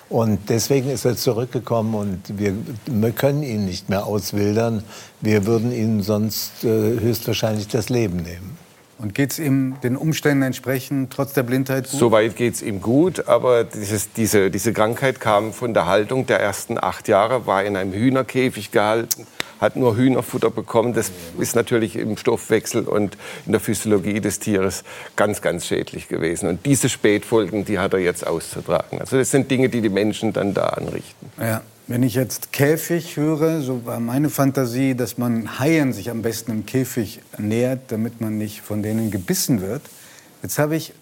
Und 0.08 0.50
deswegen 0.50 0.92
ist 0.92 1.04
er 1.04 1.16
zurückgekommen 1.16 1.96
und 1.96 2.38
wir, 2.38 2.54
wir 2.86 3.12
können 3.12 3.42
ihn 3.42 3.66
nicht 3.66 3.90
mehr 3.90 4.06
auswildern. 4.06 4.84
Wir 5.22 5.48
würden 5.48 5.72
ihm 5.72 6.04
sonst 6.04 6.64
äh, 6.64 6.68
höchstwahrscheinlich 6.68 7.68
das 7.68 7.90
Leben 7.90 8.18
nehmen. 8.18 8.56
Und 9.00 9.16
geht 9.16 9.32
es 9.32 9.40
ihm 9.40 9.78
den 9.84 9.98
Umständen 9.98 10.44
entsprechend 10.44 11.12
trotz 11.12 11.34
der 11.34 11.44
Blindheit 11.44 11.90
gut? 11.90 12.00
Soweit 12.00 12.36
geht 12.36 12.54
es 12.54 12.62
ihm 12.62 12.80
gut, 12.80 13.28
aber 13.28 13.64
dieses, 13.64 14.14
diese, 14.14 14.52
diese 14.52 14.74
Krankheit 14.74 15.20
kam 15.20 15.54
von 15.54 15.74
der 15.74 15.88
Haltung 15.88 16.28
der 16.28 16.40
ersten 16.40 16.78
acht 16.78 17.08
Jahre, 17.08 17.48
war 17.48 17.64
in 17.64 17.76
einem 17.76 17.92
Hühnerkäfig 17.92 18.72
gehalten 18.72 19.26
hat 19.60 19.76
nur 19.76 19.96
Hühnerfutter 19.96 20.50
bekommen. 20.50 20.94
Das 20.94 21.12
ist 21.40 21.56
natürlich 21.56 21.96
im 21.96 22.18
Stoffwechsel 22.18 22.84
und 22.84 23.18
in 23.46 23.52
der 23.52 23.62
Physiologie 23.62 24.20
des 24.20 24.40
Tieres 24.40 24.84
ganz, 25.16 25.42
ganz 25.42 25.66
schädlich 25.66 26.08
gewesen. 26.08 26.50
Und 26.50 26.66
diese 26.66 26.90
Spätfolgen, 26.90 27.66
die 27.66 27.80
hat 27.80 27.94
er 27.94 28.00
jetzt 28.00 28.26
auszutragen. 28.26 29.00
Also 29.00 29.18
das 29.18 29.32
sind 29.32 29.50
Dinge, 29.50 29.70
die 29.70 29.82
die 29.82 29.90
Menschen 29.90 30.34
dann 30.34 30.54
da 30.54 30.68
anrichten. 30.68 31.30
Ja. 31.40 31.62
Wenn 31.88 32.02
ich 32.02 32.16
jetzt 32.16 32.52
Käfig 32.52 33.16
höre, 33.16 33.62
so 33.62 33.86
war 33.86 34.00
meine 34.00 34.32
Fantasie, 34.32 34.96
dass 34.96 35.20
man 35.20 35.60
Haien 35.60 35.94
sich 35.94 36.10
am 36.10 36.24
besten 36.24 36.50
im 36.50 36.66
Käfig 36.66 37.20
nähert, 37.38 37.92
damit 37.92 38.22
man 38.22 38.40
nicht 38.40 38.62
von 38.62 38.82
denen 38.82 39.12
gebissen 39.12 39.62
wird. 39.62 39.84
Jetzt 40.42 40.58
habe 40.58 40.76
ich 40.76 40.94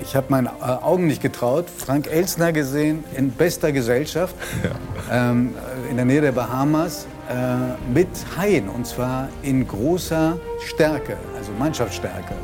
ich 0.00 0.16
habe 0.16 0.26
meinen 0.30 0.46
äh, 0.46 0.64
Augen 0.64 1.06
nicht 1.06 1.22
getraut. 1.22 1.66
Frank 1.70 2.08
Elsner 2.08 2.52
gesehen 2.52 3.04
in 3.16 3.30
bester 3.30 3.70
Gesellschaft 3.72 4.34
ähm, 5.12 5.54
in 5.88 5.96
der 5.96 6.04
Nähe 6.04 6.20
der 6.20 6.32
Bahamas 6.32 7.06
äh, 7.32 7.92
mit 7.92 8.08
Haien 8.36 8.68
und 8.68 8.86
zwar 8.86 9.28
in 9.42 9.66
großer 9.66 10.38
Stärke, 10.66 11.16
also 11.38 11.50
Mannschaftsstärke. 11.58 12.34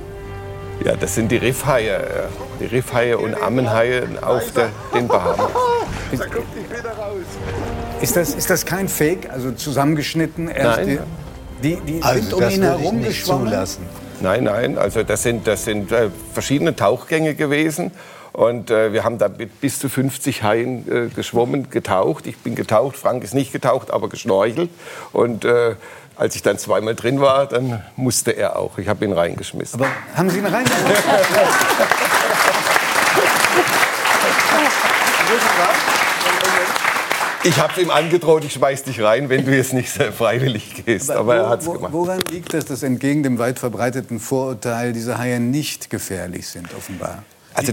Ja, 0.84 0.94
das 0.96 1.14
sind 1.16 1.30
die 1.32 1.36
Riffhaie, 1.38 1.98
die 2.60 2.66
Riffhaie 2.66 3.18
und 3.18 3.34
Ammenhaie 3.42 4.04
auf 4.22 4.52
der, 4.52 4.68
den 4.94 5.08
Bahamas. 5.08 5.50
Ist 8.00 8.16
das, 8.16 8.34
ist 8.34 8.48
das 8.48 8.64
kein 8.64 8.88
Fake, 8.88 9.28
also 9.30 9.50
zusammengeschnitten? 9.50 10.48
Erst 10.48 10.78
Nein. 10.80 10.98
Die, 11.62 11.76
die, 11.76 11.80
die 11.80 12.02
Also 12.02 12.20
sind 12.22 12.32
um 12.34 12.40
das 12.40 12.54
ihn 12.54 12.62
herum 12.62 12.96
nicht 12.98 13.08
geschwommen. 13.08 13.46
zulassen. 13.48 13.82
Nein, 14.20 14.44
nein, 14.44 14.78
also 14.78 15.02
das 15.02 15.22
sind, 15.22 15.46
das 15.46 15.64
sind 15.64 15.92
äh, 15.92 16.10
verschiedene 16.32 16.74
Tauchgänge 16.74 17.34
gewesen. 17.34 17.92
Und 18.32 18.70
äh, 18.70 18.92
wir 18.92 19.04
haben 19.04 19.18
da 19.18 19.28
mit 19.28 19.60
bis 19.60 19.78
zu 19.78 19.88
50 19.88 20.42
Haien 20.42 20.86
äh, 20.90 21.08
geschwommen, 21.08 21.70
getaucht. 21.70 22.26
Ich 22.26 22.38
bin 22.38 22.54
getaucht, 22.54 22.96
Frank 22.96 23.24
ist 23.24 23.34
nicht 23.34 23.52
getaucht, 23.52 23.90
aber 23.90 24.08
geschnorchelt. 24.08 24.70
Und 25.12 25.44
äh, 25.44 25.74
als 26.16 26.34
ich 26.34 26.42
dann 26.42 26.58
zweimal 26.58 26.94
drin 26.94 27.20
war, 27.20 27.46
dann 27.46 27.82
musste 27.96 28.32
er 28.32 28.56
auch. 28.56 28.78
Ich 28.78 28.88
habe 28.88 29.04
ihn 29.04 29.12
reingeschmissen. 29.12 29.80
Aber 29.80 29.90
haben 30.14 30.30
Sie 30.30 30.38
ihn 30.38 30.46
reingeholt? 30.46 30.78
Ich 37.48 37.56
habe 37.58 37.80
ihm 37.80 37.90
angedroht, 37.90 38.44
ich 38.44 38.52
schmeiß 38.52 38.82
dich 38.82 39.00
rein, 39.00 39.30
wenn 39.30 39.46
du 39.46 39.56
jetzt 39.56 39.72
nicht 39.72 39.90
sehr 39.90 40.12
freiwillig 40.12 40.84
gehst. 40.84 41.10
Aber 41.10 41.36
er 41.36 41.48
hat's 41.48 41.64
wo, 41.64 41.72
gemacht. 41.72 41.92
Woran 41.94 42.20
liegt 42.30 42.52
es, 42.52 42.66
dass 42.66 42.82
entgegen 42.82 43.22
dem 43.22 43.38
weit 43.38 43.58
verbreiteten 43.58 44.20
Vorurteil 44.20 44.92
diese 44.92 45.16
Haie 45.16 45.40
nicht 45.40 45.88
gefährlich 45.88 46.46
sind, 46.46 46.68
offenbar? 46.76 47.22
Also 47.54 47.72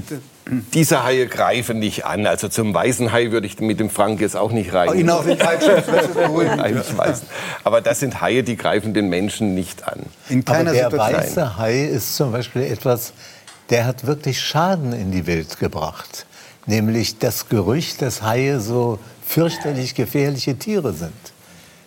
diese 0.73 1.03
Haie 1.03 1.27
greifen 1.27 1.79
nicht 1.79 2.05
an. 2.05 2.25
Also 2.25 2.47
zum 2.47 2.73
weißen 2.73 3.11
Hai 3.11 3.31
würde 3.31 3.47
ich 3.47 3.59
mit 3.59 3.81
dem 3.81 3.89
Frank 3.89 4.21
jetzt 4.21 4.37
auch 4.37 4.51
nicht 4.51 4.73
rein. 4.73 4.97
Ihn 4.97 5.09
falschen 5.09 5.83
Fuß 5.83 6.07
beruhigen. 6.13 6.59
Eigentlich 6.61 6.97
weißen. 6.97 7.27
Aber 7.65 7.81
das 7.81 7.99
sind 7.99 8.21
Haie, 8.21 8.43
die 8.43 8.55
greifen 8.55 8.93
den 8.93 9.09
Menschen 9.09 9.55
nicht 9.55 9.85
an. 9.85 9.99
In 10.29 10.39
Aber 10.39 10.57
keiner 10.57 10.71
der 10.71 10.89
Situation. 10.89 11.21
weiße 11.21 11.57
Hai 11.57 11.83
ist 11.83 12.15
zum 12.15 12.31
Beispiel 12.31 12.63
etwas, 12.63 13.11
der 13.69 13.85
hat 13.85 14.07
wirklich 14.07 14.39
Schaden 14.39 14.93
in 14.93 15.11
die 15.11 15.27
Welt 15.27 15.59
gebracht. 15.59 16.25
Nämlich 16.65 17.19
das 17.19 17.49
Gerücht, 17.49 18.01
dass 18.01 18.23
Haie 18.23 18.59
so 18.59 18.99
fürchterlich 19.25 19.95
gefährliche 19.95 20.55
Tiere 20.57 20.93
sind. 20.93 21.11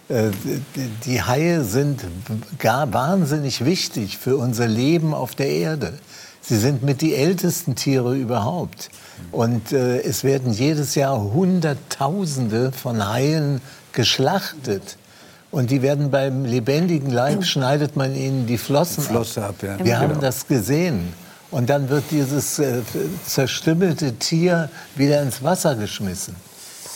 Äh, 0.09 0.30
die- 0.75 0.90
Die 1.04 1.23
Haie 1.23 1.62
sind 1.64 2.02
gar 2.59 2.92
wahnsinnig 2.92 3.64
wichtig 3.64 4.18
für 4.18 4.37
unser 4.37 4.66
Leben 4.66 5.14
auf 5.14 5.35
der 5.35 5.49
Erde. 5.50 5.99
Sie 6.40 6.57
sind 6.57 6.83
mit 6.83 7.02
die 7.02 7.14
ältesten 7.14 7.75
Tiere 7.75 8.16
überhaupt. 8.16 8.90
Und 9.33 9.73
äh, 9.73 10.00
es 10.00 10.25
werden 10.25 10.52
jedes 10.52 10.95
Jahr 10.95 11.21
Hunderttausende 11.21 12.73
von 12.73 13.07
Haien 13.07 13.61
geschlachtet. 13.92 14.97
Und 15.50 15.71
die 15.71 15.83
werden 15.83 16.11
beim 16.11 16.45
lebendigen 16.45 17.11
Leib, 17.11 17.45
schneidet 17.45 17.97
man 17.97 18.14
ihnen 18.14 18.47
die 18.47 18.59
Flossen, 18.59 19.02
Flosse 19.02 19.45
ab, 19.45 19.57
ja. 19.62 19.83
Wir 19.83 19.99
haben 19.99 20.09
Genau. 20.11 20.21
das 20.21 20.47
gesehen. 20.47 21.12
Und 21.50 21.71
dann 21.71 21.88
wird 21.88 22.04
dieses 22.11 22.59
äh, 22.59 22.83
zerstümmelte 23.26 24.14
Tier 24.14 24.68
wieder 24.97 25.23
ins 25.23 25.42
Wasser 25.42 25.75
geschmissen. 25.75 26.37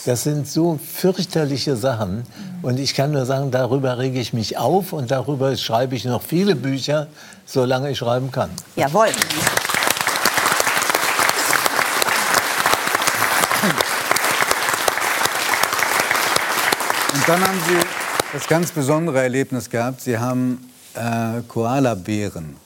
Das 0.05 0.23
sind 0.23 0.47
so 0.47 0.77
fürchterliche 0.77 1.77
Sachen. 1.77 2.25
Und 2.61 2.77
ich 2.77 2.93
kann 2.93 3.11
nur 3.11 3.25
sagen, 3.25 3.51
darüber 3.51 3.97
rege 3.97 4.19
ich 4.19 4.33
mich 4.33 4.57
auf 4.57 4.91
und 4.91 5.11
darüber 5.11 5.55
schreibe 5.55 5.95
ich 5.95 6.03
noch 6.03 6.21
viele 6.21 6.55
Bücher, 6.55 7.07
solange 7.45 7.91
ich 7.91 7.99
schreiben 7.99 8.29
kann. 8.29 8.49
Jawohl. 8.75 9.07
Und 17.13 17.29
dann 17.29 17.41
haben 17.41 17.59
Sie 17.69 17.77
das 18.33 18.47
ganz 18.47 18.71
besondere 18.71 19.21
Erlebnis 19.21 19.69
gehabt. 19.69 20.01
Sie 20.01 20.17
haben 20.17 20.69
äh, 20.95 21.41
Koala-Bären 21.47 22.57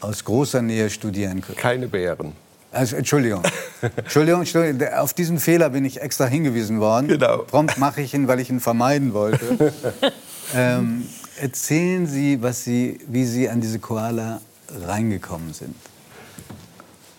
aus 0.00 0.22
großer 0.22 0.60
Nähe 0.60 0.90
studieren 0.90 1.40
können. 1.40 1.56
Keine 1.56 1.88
Bären. 1.88 2.34
Also, 2.70 2.96
Entschuldigung. 2.96 3.42
Entschuldigung, 3.96 4.40
Entschuldigung. 4.40 4.88
Auf 4.94 5.14
diesen 5.14 5.38
Fehler 5.38 5.70
bin 5.70 5.84
ich 5.84 6.00
extra 6.00 6.26
hingewiesen 6.26 6.80
worden. 6.80 7.08
Genau. 7.08 7.38
Prompt 7.38 7.78
mache 7.78 8.02
ich 8.02 8.12
ihn, 8.14 8.28
weil 8.28 8.40
ich 8.40 8.50
ihn 8.50 8.60
vermeiden 8.60 9.14
wollte. 9.14 9.72
ähm, 10.54 11.04
erzählen 11.40 12.06
Sie, 12.06 12.42
was 12.42 12.64
Sie, 12.64 13.00
wie 13.08 13.24
Sie 13.24 13.48
an 13.48 13.60
diese 13.60 13.78
Koala 13.78 14.40
reingekommen 14.86 15.54
sind. 15.54 15.74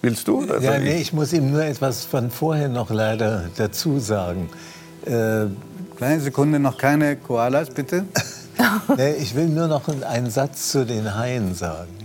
Willst 0.01 0.27
du? 0.27 0.43
oder 0.43 0.61
Ja, 0.61 0.77
nee, 0.77 1.01
ich? 1.01 1.13
muss 1.13 1.33
ihm 1.33 1.51
nur 1.51 1.63
etwas 1.63 2.05
von 2.05 2.29
vorher 2.31 2.69
noch 2.69 2.89
leider 2.89 3.49
dazu 3.57 3.99
sagen. 3.99 4.49
Äh, 5.05 5.47
Kleine 5.97 6.21
Sekunde, 6.21 6.59
noch 6.59 6.77
keine 6.77 7.17
Koalas, 7.17 7.69
bitte. 7.71 8.05
Nee, 8.97 9.13
ich 9.13 9.35
will 9.35 9.47
nur 9.47 9.67
noch 9.67 9.87
einen 9.87 10.29
Satz 10.29 10.71
zu 10.71 10.85
den 10.85 11.15
Haien 11.15 11.55
sagen. 11.55 11.95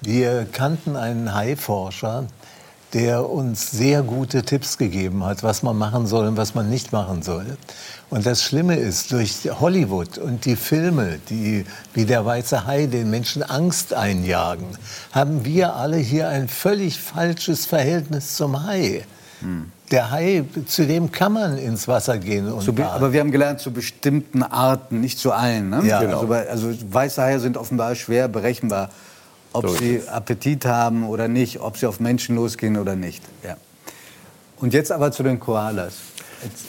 Wir 0.00 0.46
kannten 0.50 0.96
einen 0.96 1.34
Haiforscher, 1.34 2.24
der 2.94 3.28
uns 3.28 3.70
sehr 3.72 4.02
gute 4.02 4.42
Tipps 4.44 4.78
gegeben 4.78 5.24
hat, 5.24 5.42
was 5.42 5.62
man 5.62 5.76
machen 5.76 6.06
soll 6.06 6.26
und 6.26 6.36
was 6.36 6.54
man 6.54 6.70
nicht 6.70 6.92
machen 6.92 7.22
soll. 7.22 7.56
Und 8.10 8.24
das 8.24 8.42
Schlimme 8.42 8.76
ist, 8.76 9.10
durch 9.12 9.48
Hollywood 9.60 10.18
und 10.18 10.44
die 10.44 10.54
Filme, 10.56 11.18
die 11.28 11.66
wie 11.94 12.04
der 12.04 12.24
weiße 12.24 12.64
Hai 12.66 12.86
den 12.86 13.10
Menschen 13.10 13.42
Angst 13.42 13.92
einjagen, 13.92 14.66
haben 15.12 15.44
wir 15.44 15.74
alle 15.74 15.96
hier 15.96 16.28
ein 16.28 16.48
völlig 16.48 17.00
falsches 17.00 17.66
Verhältnis 17.66 18.36
zum 18.36 18.64
Hai. 18.66 19.04
Der 19.90 20.10
Hai, 20.10 20.44
zu 20.66 20.86
dem 20.86 21.12
kann 21.12 21.32
man 21.32 21.58
ins 21.58 21.86
Wasser 21.86 22.18
gehen 22.18 22.50
und 22.50 22.62
Zu 22.62 22.72
aber 22.82 23.12
wir 23.12 23.20
haben 23.20 23.30
gelernt, 23.30 23.60
zu 23.60 23.70
bestimmten 23.70 24.42
Arten, 24.42 25.00
nicht 25.00 25.18
zu 25.18 25.30
allen. 25.32 25.70
Ne? 25.70 25.82
Ja, 25.84 25.98
also, 25.98 26.06
genau. 26.08 26.26
bei- 26.26 26.48
also 26.48 26.68
weiße 26.90 27.22
Haie 27.22 27.38
sind 27.38 27.56
offenbar 27.56 27.94
schwer 27.96 28.28
berechenbar, 28.28 28.90
ob 29.56 29.68
So 29.68 29.76
sie 29.76 30.02
Appetit 30.08 30.66
haben 30.66 31.08
oder 31.08 31.28
nicht, 31.28 31.60
ob 31.60 31.76
sie 31.76 31.86
auf 31.86 32.00
Menschen 32.00 32.36
losgehen 32.36 32.76
oder 32.76 32.96
nicht. 32.96 33.22
Ja. 33.42 33.56
Und 34.58 34.74
jetzt 34.74 34.92
aber 34.92 35.12
zu 35.12 35.22
den 35.22 35.40
Koalas. 35.40 35.94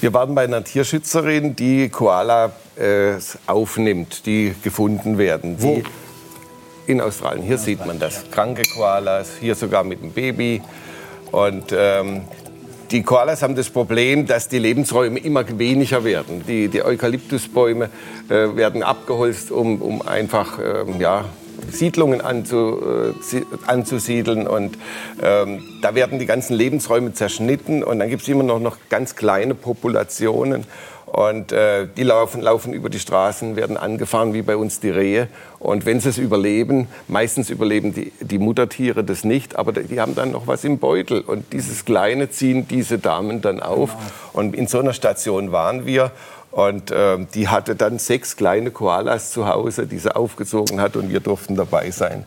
Wir 0.01 0.13
waren 0.13 0.33
bei 0.33 0.43
einer 0.45 0.63
Tierschützerin, 0.63 1.55
die 1.55 1.89
Koala 1.89 2.51
äh, 2.77 3.15
aufnimmt, 3.47 4.25
die 4.25 4.55
gefunden 4.63 5.17
werden. 5.17 5.61
Wo? 5.61 5.81
In 6.85 7.01
Australien. 7.01 7.43
Hier 7.43 7.57
sieht 7.57 7.85
man 7.85 7.99
das. 7.99 8.23
Kranke 8.31 8.63
Koalas, 8.73 9.31
hier 9.39 9.55
sogar 9.55 9.83
mit 9.83 10.01
dem 10.01 10.11
Baby. 10.11 10.61
Und 11.31 11.73
ähm, 11.75 12.21
die 12.91 13.03
Koalas 13.03 13.41
haben 13.41 13.55
das 13.55 13.69
Problem, 13.69 14.25
dass 14.25 14.47
die 14.47 14.59
Lebensräume 14.59 15.19
immer 15.19 15.43
weniger 15.59 16.05
werden. 16.05 16.43
Die, 16.47 16.69
die 16.69 16.83
Eukalyptusbäume 16.83 17.89
äh, 18.29 18.55
werden 18.55 18.83
abgeholzt, 18.83 19.51
um, 19.51 19.81
um 19.81 20.01
einfach 20.01 20.59
ähm, 20.59 21.01
ja, 21.01 21.25
Siedlungen 21.71 22.21
anzu, 22.21 22.79
äh, 22.81 23.23
si- 23.23 23.45
anzusiedeln. 23.65 24.47
Und 24.47 24.77
ähm, 25.21 25.63
da 25.81 25.95
werden 25.95 26.19
die 26.19 26.25
ganzen 26.25 26.55
Lebensräume 26.55 27.13
zerschnitten. 27.13 27.83
Und 27.83 27.99
dann 27.99 28.09
gibt 28.09 28.23
es 28.23 28.27
immer 28.27 28.43
noch, 28.43 28.59
noch 28.59 28.77
ganz 28.89 29.15
kleine 29.15 29.55
Populationen. 29.55 30.65
Und 31.05 31.53
äh, 31.53 31.87
die 31.95 32.03
laufen, 32.03 32.41
laufen 32.41 32.73
über 32.73 32.89
die 32.89 32.99
Straßen, 32.99 33.55
werden 33.55 33.77
angefahren 33.77 34.33
wie 34.33 34.41
bei 34.41 34.57
uns 34.57 34.81
die 34.81 34.89
Rehe. 34.89 35.29
Und 35.57 35.85
wenn 35.85 36.01
sie 36.01 36.09
es 36.09 36.17
überleben, 36.17 36.89
meistens 37.07 37.49
überleben 37.49 37.93
die, 37.93 38.11
die 38.19 38.37
Muttertiere 38.39 39.05
das 39.05 39.23
nicht, 39.23 39.55
aber 39.55 39.71
die 39.71 40.01
haben 40.01 40.15
dann 40.15 40.31
noch 40.31 40.47
was 40.47 40.65
im 40.65 40.79
Beutel. 40.79 41.21
Und 41.21 41.53
dieses 41.53 41.85
Kleine 41.85 42.29
ziehen 42.29 42.67
diese 42.67 42.99
Damen 42.99 43.41
dann 43.41 43.61
auf. 43.61 43.95
Und 44.33 44.53
in 44.53 44.67
so 44.67 44.79
einer 44.79 44.93
Station 44.93 45.53
waren 45.53 45.85
wir. 45.85 46.11
Und 46.57 46.89
äh, 46.89 47.19
die 47.35 47.49
hatte 47.49 47.75
dann 47.75 47.99
sechs 47.99 48.35
kleine 48.35 48.71
Koalas 48.71 49.29
zu 49.29 49.47
Hause, 49.47 49.85
die 49.85 49.99
sie 49.99 50.15
aufgezogen 50.15 50.81
hat. 50.81 50.95
Und 50.95 51.09
wir 51.09 51.19
durften 51.19 51.55
dabei 51.55 51.91
sein. 51.91 52.25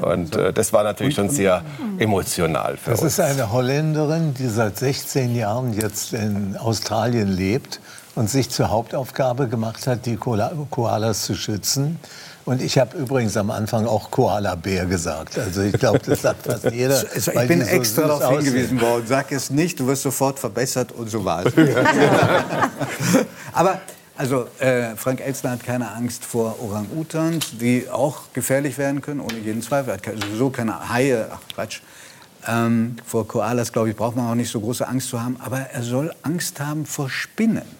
Und 0.00 0.36
äh, 0.36 0.54
das 0.54 0.72
war 0.72 0.84
natürlich 0.84 1.14
schon 1.14 1.28
sehr 1.28 1.62
emotional 1.98 2.78
für 2.78 2.92
Das 2.92 3.02
uns. 3.02 3.12
ist 3.12 3.20
eine 3.20 3.52
Holländerin, 3.52 4.32
die 4.32 4.46
seit 4.48 4.78
16 4.78 5.34
Jahren 5.36 5.74
jetzt 5.74 6.14
in 6.14 6.56
Australien 6.56 7.28
lebt 7.28 7.80
und 8.14 8.30
sich 8.30 8.48
zur 8.48 8.70
Hauptaufgabe 8.70 9.48
gemacht 9.48 9.86
hat, 9.86 10.06
die 10.06 10.16
Koala 10.16 10.52
Koalas 10.70 11.24
zu 11.24 11.34
schützen. 11.34 11.98
Und 12.48 12.62
ich 12.62 12.78
habe 12.78 12.96
übrigens 12.96 13.36
am 13.36 13.50
Anfang 13.50 13.84
auch 13.84 14.10
Koala-Bär 14.10 14.86
gesagt. 14.86 15.38
Also 15.38 15.60
ich 15.60 15.74
glaube, 15.74 15.98
das 15.98 16.22
sagt 16.22 16.46
fast 16.46 16.64
jeder. 16.72 17.04
Ich 17.14 17.26
bin 17.46 17.62
so 17.62 17.68
extra 17.68 18.08
darauf 18.08 18.30
hingewiesen 18.30 18.80
worden. 18.80 19.04
Sag 19.06 19.32
es 19.32 19.50
nicht, 19.50 19.78
du 19.78 19.86
wirst 19.86 20.00
sofort 20.00 20.38
verbessert 20.38 20.92
und 20.92 21.10
so 21.10 21.26
war 21.26 21.44
es. 21.44 21.52
Aber 23.52 23.82
also 24.16 24.46
äh, 24.60 24.96
Frank 24.96 25.20
Elstner 25.20 25.50
hat 25.50 25.62
keine 25.62 25.92
Angst 25.92 26.24
vor 26.24 26.56
Orang-Utans, 26.62 27.58
die 27.60 27.86
auch 27.90 28.32
gefährlich 28.32 28.78
werden 28.78 29.02
können, 29.02 29.20
ohne 29.20 29.36
jeden 29.44 29.60
Zweifel. 29.60 29.90
Er 29.90 29.96
hat 29.96 30.22
sowieso 30.24 30.48
keine 30.48 30.88
Haie, 30.88 31.28
ach 31.30 31.40
Quatsch. 31.54 31.82
Ähm, 32.46 32.96
vor 33.04 33.28
Koalas, 33.28 33.74
glaube 33.74 33.90
ich, 33.90 33.96
braucht 33.96 34.16
man 34.16 34.26
auch 34.26 34.34
nicht 34.34 34.50
so 34.50 34.58
große 34.58 34.88
Angst 34.88 35.10
zu 35.10 35.22
haben. 35.22 35.36
Aber 35.44 35.58
er 35.58 35.82
soll 35.82 36.14
Angst 36.22 36.60
haben 36.60 36.86
vor 36.86 37.10
Spinnen. 37.10 37.76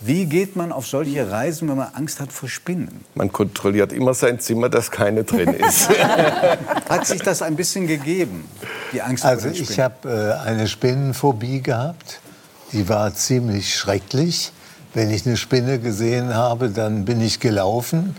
Wie 0.00 0.26
geht 0.26 0.54
man 0.54 0.70
auf 0.70 0.86
solche 0.86 1.28
Reisen, 1.28 1.68
wenn 1.68 1.76
man 1.76 1.88
Angst 1.94 2.20
hat 2.20 2.32
vor 2.32 2.48
Spinnen? 2.48 3.04
Man 3.16 3.32
kontrolliert 3.32 3.92
immer 3.92 4.14
sein 4.14 4.38
Zimmer, 4.38 4.68
dass 4.68 4.92
keine 4.92 5.24
drin 5.24 5.52
ist. 5.54 5.88
hat 6.88 7.04
sich 7.04 7.20
das 7.20 7.42
ein 7.42 7.56
bisschen 7.56 7.88
gegeben, 7.88 8.44
die 8.92 9.02
Angst 9.02 9.24
also 9.24 9.48
vor 9.48 9.50
den 9.50 9.64
Spinnen? 9.64 9.80
Also 9.80 9.98
ich 10.06 10.08
habe 10.14 10.38
äh, 10.44 10.48
eine 10.48 10.68
Spinnenphobie 10.68 11.62
gehabt. 11.62 12.20
Die 12.72 12.88
war 12.88 13.12
ziemlich 13.14 13.74
schrecklich. 13.74 14.52
Wenn 14.94 15.10
ich 15.10 15.26
eine 15.26 15.36
Spinne 15.36 15.80
gesehen 15.80 16.34
habe, 16.34 16.70
dann 16.70 17.04
bin 17.04 17.20
ich 17.20 17.40
gelaufen. 17.40 18.14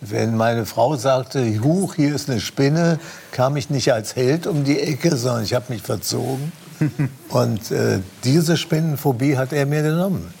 Wenn 0.00 0.36
meine 0.36 0.66
Frau 0.66 0.96
sagte, 0.96 1.62
huch, 1.62 1.94
hier 1.94 2.14
ist 2.14 2.28
eine 2.28 2.40
Spinne, 2.40 2.98
kam 3.30 3.56
ich 3.56 3.70
nicht 3.70 3.92
als 3.92 4.16
Held 4.16 4.46
um 4.46 4.64
die 4.64 4.80
Ecke, 4.80 5.14
sondern 5.16 5.44
ich 5.44 5.54
habe 5.54 5.66
mich 5.68 5.82
verzogen. 5.82 6.50
Und 7.28 7.70
äh, 7.70 8.00
diese 8.24 8.56
Spinnenphobie 8.56 9.36
hat 9.36 9.52
er 9.52 9.66
mir 9.66 9.82
genommen. 9.82 10.39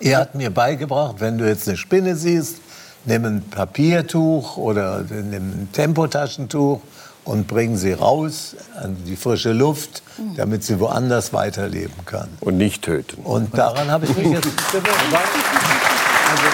Er 0.00 0.18
hat 0.18 0.34
mir 0.34 0.50
beigebracht, 0.50 1.16
wenn 1.18 1.38
du 1.38 1.48
jetzt 1.48 1.68
eine 1.68 1.76
Spinne 1.76 2.14
siehst, 2.14 2.56
nimm 3.04 3.24
ein 3.24 3.42
Papiertuch 3.42 4.56
oder 4.56 5.02
nimm 5.02 5.34
ein 5.34 5.68
Tempotaschentuch 5.72 6.80
und 7.24 7.46
bring 7.46 7.76
sie 7.76 7.92
raus 7.92 8.56
an 8.80 8.96
die 9.06 9.16
frische 9.16 9.52
Luft, 9.52 10.02
damit 10.36 10.64
sie 10.64 10.78
woanders 10.80 11.32
weiterleben 11.32 11.94
kann. 12.06 12.28
Und 12.40 12.56
nicht 12.56 12.82
töten. 12.82 13.22
Und 13.22 13.56
daran 13.56 13.90
habe 13.90 14.06
ich 14.06 14.16
mich 14.16 14.32
jetzt 14.32 14.72
gewöhnt. 14.72 14.86
Also, 16.30 16.44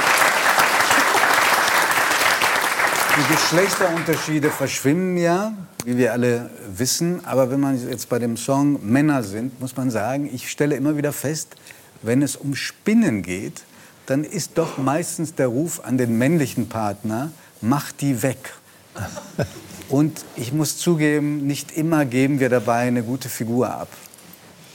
die 3.17 3.35
Geschlechterunterschiede 3.35 4.51
verschwimmen 4.51 5.17
ja, 5.17 5.53
wie 5.85 5.97
wir 5.97 6.13
alle 6.13 6.51
wissen. 6.69 7.25
Aber 7.25 7.51
wenn 7.51 7.59
man 7.59 7.91
jetzt 7.91 8.09
bei 8.09 8.21
dem 8.21 8.37
Song 8.37 8.79
Männer 8.89 9.25
sind, 9.25 9.61
muss 9.61 9.77
man 9.77 9.91
sagen, 9.91 10.31
ich 10.33 10.49
stelle 10.49 10.77
immer 10.77 10.97
wieder 10.97 11.13
fest, 11.13 11.57
wenn 12.05 12.23
es 12.23 12.37
um 12.37 12.55
Spinnen 12.55 13.23
geht, 13.23 13.63
dann 14.07 14.25
ist 14.25 14.59
doch 14.59 14.79
meistens 14.79 15.35
der 15.35 15.49
Ruf 15.49 15.81
an 15.85 15.97
den 15.97 16.19
männlichen 16.19 16.69
Partner, 16.69 17.31
mach 17.61 17.93
die 17.93 18.23
weg. 18.23 18.55
Und 19.89 20.25
ich 20.37 20.53
muss 20.53 20.79
zugeben, 20.79 21.47
nicht 21.47 21.73
immer 21.73 22.05
geben 22.05 22.41
wir 22.41 22.49
dabei 22.49 22.81
eine 22.81 23.03
gute 23.03 23.29
Figur 23.29 23.71
ab 23.71 23.89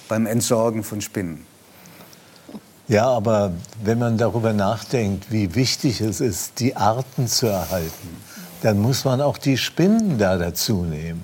beim 0.07 0.25
Entsorgen 0.25 0.83
von 0.83 1.01
Spinnen. 1.01 1.45
Ja, 2.87 3.07
aber 3.07 3.53
wenn 3.83 3.99
man 3.99 4.17
darüber 4.17 4.53
nachdenkt, 4.53 5.31
wie 5.31 5.53
wichtig 5.53 6.01
es 6.01 6.21
ist, 6.21 6.59
die 6.59 6.75
Arten 6.75 7.27
zu 7.27 7.45
erhalten, 7.45 8.17
dann 8.63 8.79
muss 8.79 9.05
man 9.05 9.21
auch 9.21 9.37
die 9.37 9.57
Spinnen 9.57 10.17
da 10.17 10.37
dazu 10.37 10.83
nehmen. 10.83 11.21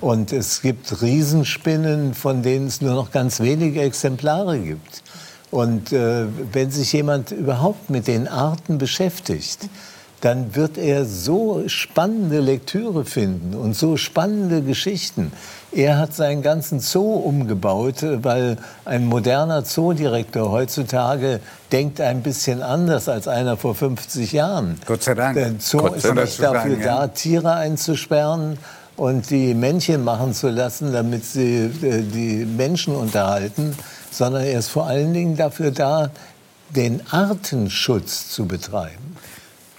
Und 0.00 0.32
es 0.32 0.62
gibt 0.62 1.02
Riesenspinnen, 1.02 2.14
von 2.14 2.42
denen 2.42 2.66
es 2.66 2.80
nur 2.80 2.94
noch 2.94 3.10
ganz 3.10 3.40
wenige 3.40 3.82
Exemplare 3.82 4.58
gibt. 4.58 5.02
Und 5.50 5.92
äh, 5.92 6.26
wenn 6.52 6.70
sich 6.70 6.92
jemand 6.92 7.32
überhaupt 7.32 7.90
mit 7.90 8.06
den 8.06 8.28
Arten 8.28 8.78
beschäftigt, 8.78 9.68
dann 10.20 10.54
wird 10.54 10.76
er 10.76 11.04
so 11.06 11.64
spannende 11.66 12.40
Lektüre 12.40 13.04
finden 13.04 13.54
und 13.54 13.74
so 13.74 13.96
spannende 13.96 14.62
Geschichten. 14.62 15.32
Er 15.72 15.98
hat 15.98 16.14
seinen 16.14 16.42
ganzen 16.42 16.80
Zoo 16.80 17.14
umgebaut, 17.14 18.04
weil 18.22 18.58
ein 18.84 19.06
moderner 19.06 19.64
Zoodirektor 19.64 20.50
heutzutage 20.50 21.40
denkt 21.72 22.00
ein 22.00 22.22
bisschen 22.22 22.62
anders 22.62 23.08
als 23.08 23.28
einer 23.28 23.56
vor 23.56 23.74
50 23.74 24.32
Jahren. 24.32 24.78
Gott 24.84 25.02
sei 25.02 25.14
Dank. 25.14 25.36
Der 25.36 25.54
Zoo 25.58 25.78
Gott 25.78 25.96
ist 25.96 26.14
nicht 26.14 26.42
dafür 26.42 26.76
sagen, 26.76 26.82
da, 26.82 27.06
Tiere 27.08 27.54
einzusperren 27.54 28.58
und 29.00 29.30
die 29.30 29.54
Männchen 29.54 30.04
machen 30.04 30.34
zu 30.34 30.50
lassen, 30.50 30.92
damit 30.92 31.24
sie 31.24 31.70
äh, 31.82 32.02
die 32.02 32.44
Menschen 32.44 32.94
unterhalten, 32.94 33.74
sondern 34.10 34.44
er 34.44 34.58
ist 34.58 34.68
vor 34.68 34.86
allen 34.86 35.14
Dingen 35.14 35.38
dafür 35.38 35.70
da, 35.70 36.10
den 36.68 37.00
Artenschutz 37.10 38.28
zu 38.28 38.44
betreiben. 38.44 39.16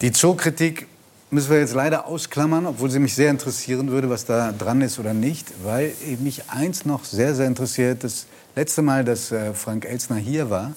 Die 0.02 0.12
Zookritik 0.12 0.88
müssen 1.30 1.52
wir 1.52 1.60
jetzt 1.60 1.76
leider 1.76 2.08
ausklammern, 2.08 2.66
obwohl 2.66 2.90
sie 2.90 2.98
mich 2.98 3.14
sehr 3.14 3.30
interessieren 3.30 3.92
würde, 3.92 4.10
was 4.10 4.26
da 4.26 4.52
dran 4.54 4.82
ist 4.82 4.98
oder 4.98 5.14
nicht, 5.14 5.50
weil 5.64 5.94
mich 6.20 6.50
eins 6.50 6.86
noch 6.86 7.06
sehr, 7.06 7.36
sehr 7.36 7.46
interessiert. 7.46 8.04
Das 8.04 8.26
letzte 8.56 8.82
Mal, 8.82 9.06
dass 9.06 9.32
äh, 9.32 9.54
Frank 9.54 9.86
Elsner 9.86 10.18
hier 10.18 10.50
war, 10.50 10.72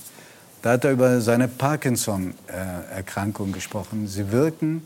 da 0.60 0.72
hat 0.72 0.84
er 0.84 0.92
über 0.92 1.22
seine 1.22 1.48
Parkinson-Erkrankung 1.48 3.52
gesprochen. 3.52 4.06
Sie 4.06 4.30
wirken 4.30 4.82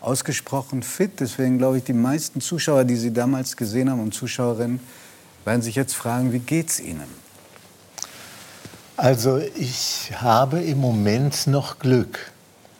ausgesprochen 0.00 0.82
fit. 0.82 1.20
Deswegen 1.20 1.58
glaube 1.58 1.78
ich, 1.78 1.84
die 1.84 1.92
meisten 1.92 2.40
Zuschauer, 2.40 2.84
die 2.84 2.96
Sie 2.96 3.12
damals 3.12 3.56
gesehen 3.56 3.90
haben 3.90 4.00
und 4.00 4.14
Zuschauerinnen, 4.14 4.80
werden 5.44 5.62
sich 5.62 5.74
jetzt 5.74 5.94
fragen, 5.94 6.32
wie 6.32 6.40
geht's 6.40 6.80
Ihnen? 6.80 7.06
Also 8.96 9.38
ich 9.38 10.12
habe 10.16 10.62
im 10.62 10.80
Moment 10.80 11.46
noch 11.46 11.78
Glück. 11.78 12.32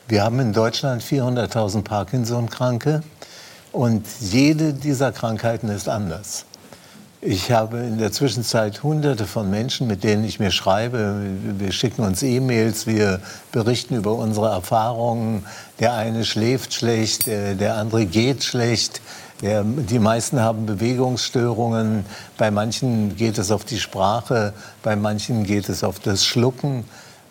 Wir 0.08 0.22
haben 0.22 0.40
in 0.40 0.52
Deutschland 0.52 1.02
400.000 1.02 1.82
Parkinson-Kranke 1.82 3.02
und 3.72 4.06
jede 4.20 4.72
dieser 4.72 5.12
Krankheiten 5.12 5.68
ist 5.68 5.88
anders. 5.88 6.46
Ich 7.22 7.50
habe 7.50 7.78
in 7.78 7.96
der 7.96 8.12
Zwischenzeit 8.12 8.82
hunderte 8.82 9.26
von 9.26 9.48
Menschen, 9.48 9.86
mit 9.86 10.04
denen 10.04 10.22
ich 10.24 10.38
mir 10.38 10.50
schreibe. 10.50 11.22
Wir 11.58 11.72
schicken 11.72 12.02
uns 12.02 12.22
E-Mails, 12.22 12.86
wir 12.86 13.20
berichten 13.52 13.96
über 13.96 14.12
unsere 14.12 14.50
Erfahrungen. 14.50 15.46
Der 15.80 15.94
eine 15.94 16.26
schläft 16.26 16.74
schlecht, 16.74 17.26
der 17.26 17.76
andere 17.76 18.04
geht 18.04 18.44
schlecht. 18.44 19.00
Der, 19.40 19.64
die 19.64 19.98
meisten 19.98 20.40
haben 20.40 20.66
Bewegungsstörungen. 20.66 22.04
Bei 22.36 22.50
manchen 22.50 23.16
geht 23.16 23.38
es 23.38 23.50
auf 23.50 23.64
die 23.64 23.78
Sprache, 23.78 24.52
bei 24.82 24.94
manchen 24.94 25.44
geht 25.44 25.70
es 25.70 25.84
auf 25.84 25.98
das 25.98 26.24
Schlucken. 26.24 26.84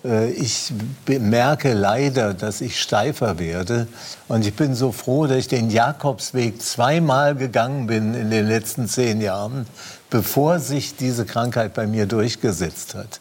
Äh, 0.05 0.31
ich 0.31 0.71
merke 1.07 1.73
leider, 1.73 2.33
dass 2.33 2.61
ich 2.61 2.79
steifer 2.79 3.39
werde. 3.39 3.87
Und 4.27 4.45
ich 4.45 4.53
bin 4.55 4.75
so 4.75 4.91
froh, 4.91 5.27
dass 5.27 5.37
ich 5.37 5.47
den 5.47 5.69
Jakobsweg 5.69 6.61
zweimal 6.61 7.35
gegangen 7.35 7.87
bin 7.87 8.13
in 8.13 8.29
den 8.29 8.47
letzten 8.47 8.87
zehn 8.87 9.21
Jahren, 9.21 9.65
bevor 10.09 10.59
sich 10.59 10.95
diese 10.95 11.25
Krankheit 11.25 11.73
bei 11.73 11.87
mir 11.87 12.05
durchgesetzt 12.05 12.95
hat. 12.95 13.19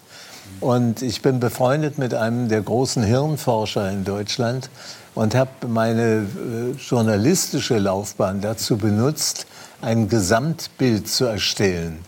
Und 0.60 1.02
ich 1.02 1.22
bin 1.22 1.40
befreundet 1.40 1.98
mit 1.98 2.14
einem 2.14 2.48
der 2.48 2.62
großen 2.62 3.02
Hirnforscher 3.02 3.90
in 3.90 4.04
Deutschland 4.04 4.70
und 5.14 5.34
habe 5.34 5.66
meine 5.66 6.02
äh, 6.02 6.76
journalistische 6.78 7.78
Laufbahn 7.78 8.40
dazu 8.40 8.76
benutzt, 8.76 9.46
ein 9.80 10.08
Gesamtbild 10.08 11.08
zu 11.08 11.24
erstellen 11.26 11.98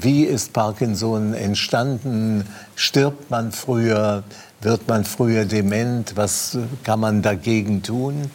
wie 0.00 0.24
ist 0.24 0.52
Parkinson 0.52 1.34
entstanden? 1.34 2.46
Stirbt 2.74 3.30
man 3.30 3.52
früher? 3.52 4.22
Wird 4.60 4.88
man 4.88 5.04
früher 5.04 5.44
dement? 5.44 6.16
Was 6.16 6.56
kann 6.82 7.00
man 7.00 7.20
dagegen 7.20 7.82
tun? 7.82 8.30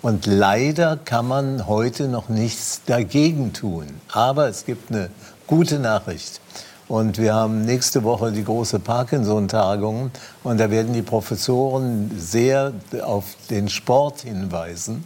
Und 0.00 0.26
leider 0.26 0.96
kann 0.96 1.28
man 1.28 1.66
heute 1.66 2.08
noch 2.08 2.28
nichts 2.28 2.80
dagegen 2.86 3.52
tun. 3.52 3.86
Aber 4.10 4.48
es 4.48 4.64
gibt 4.64 4.90
eine 4.90 5.10
gute 5.46 5.78
Nachricht. 5.78 6.40
Und 6.88 7.18
wir 7.18 7.34
haben 7.34 7.64
nächste 7.64 8.02
Woche 8.02 8.32
die 8.32 8.44
große 8.44 8.78
Parkinson-Tagung. 8.78 10.10
Und 10.42 10.58
da 10.58 10.70
werden 10.70 10.92
die 10.92 11.02
Professoren 11.02 12.10
sehr 12.18 12.72
auf 13.02 13.36
den 13.50 13.68
Sport 13.68 14.22
hinweisen. 14.22 15.04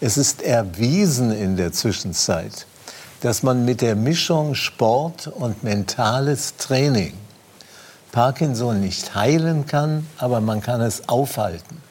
Es 0.00 0.16
ist 0.16 0.42
erwiesen 0.42 1.30
in 1.30 1.56
der 1.56 1.72
Zwischenzeit, 1.72 2.66
dass 3.20 3.42
man 3.42 3.64
mit 3.64 3.80
der 3.80 3.96
Mischung 3.96 4.54
Sport 4.54 5.28
und 5.28 5.62
mentales 5.64 6.56
Training 6.56 7.14
Parkinson 8.14 8.80
nicht 8.80 9.16
heilen 9.16 9.66
kann, 9.66 10.06
aber 10.18 10.40
man 10.40 10.60
kann 10.60 10.80
es 10.80 11.08
aufhalten. 11.08 11.82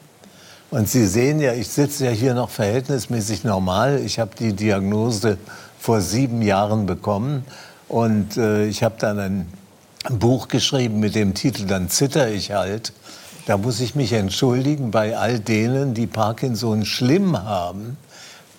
Und 0.70 0.88
Sie 0.88 1.06
sehen 1.06 1.38
ja, 1.38 1.52
ich 1.52 1.68
sitze 1.68 2.06
ja 2.06 2.10
hier 2.10 2.32
noch 2.32 2.48
verhältnismäßig 2.48 3.44
normal. 3.44 4.00
Ich 4.00 4.18
habe 4.18 4.30
die 4.38 4.54
Diagnose 4.54 5.36
vor 5.78 6.00
sieben 6.00 6.40
Jahren 6.40 6.86
bekommen 6.86 7.44
und 7.88 8.38
äh, 8.38 8.64
ich 8.66 8.82
habe 8.82 8.94
dann 8.98 9.18
ein 9.18 9.52
Buch 10.08 10.48
geschrieben 10.48 10.98
mit 10.98 11.14
dem 11.14 11.34
Titel 11.34 11.66
Dann 11.66 11.90
zitter 11.90 12.30
ich 12.30 12.52
halt. 12.52 12.94
Da 13.44 13.58
muss 13.58 13.80
ich 13.80 13.94
mich 13.94 14.14
entschuldigen 14.14 14.90
bei 14.90 15.18
all 15.18 15.38
denen, 15.38 15.92
die 15.92 16.06
Parkinson 16.06 16.86
schlimm 16.86 17.42
haben. 17.42 17.98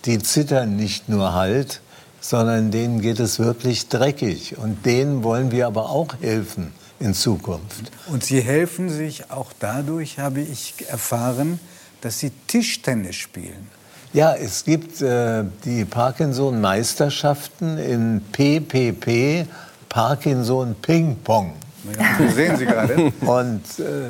Die 0.05 0.19
zittern 0.19 0.75
nicht 0.75 1.09
nur 1.09 1.33
halt, 1.33 1.81
sondern 2.29 2.71
denen 2.71 3.01
geht 3.01 3.19
es 3.19 3.37
wirklich 3.37 3.87
dreckig. 3.87 4.57
Und 4.57 4.85
denen 4.85 5.23
wollen 5.23 5.51
wir 5.51 5.67
aber 5.67 5.89
auch 5.89 6.07
helfen 6.21 6.73
in 6.99 7.13
Zukunft. 7.13 7.91
Und 8.07 8.23
Sie 8.23 8.41
helfen 8.41 8.89
sich 8.89 9.29
auch 9.29 9.51
dadurch, 9.59 10.17
habe 10.17 10.41
ich 10.41 10.73
erfahren, 10.89 11.59
dass 12.01 12.19
Sie 12.19 12.31
Tischtennis 12.47 13.15
spielen. 13.15 13.69
Ja, 14.11 14.33
es 14.33 14.63
gibt 14.63 15.01
äh, 15.01 15.43
die 15.65 15.85
Parkinson-Meisterschaften 15.85 17.77
in 17.77 18.21
PPP, 18.31 19.45
Parkinson 19.89 20.75
Ping 20.81 21.17
Pong. 21.23 21.53
Ja, 21.99 22.31
sehen 22.31 22.57
Sie 22.57 22.65
gerade. 22.65 23.11
Und 23.21 23.61
äh, 23.79 24.09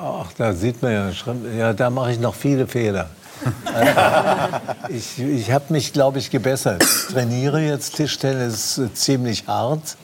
ach, 0.00 0.32
da 0.36 0.52
sieht 0.54 0.82
man 0.82 0.92
ja, 0.92 1.10
ja 1.56 1.72
da 1.72 1.90
mache 1.90 2.12
ich 2.12 2.18
noch 2.18 2.34
viele 2.34 2.66
Fehler. 2.66 3.10
ich 4.88 5.18
ich 5.18 5.50
habe 5.52 5.72
mich, 5.72 5.92
glaube 5.92 6.18
ich, 6.18 6.30
gebessert. 6.30 6.82
Ich 6.82 7.14
trainiere 7.14 7.60
jetzt 7.60 7.96
Tischtennis 7.96 8.80
ziemlich 8.94 9.46
hart. 9.46 9.96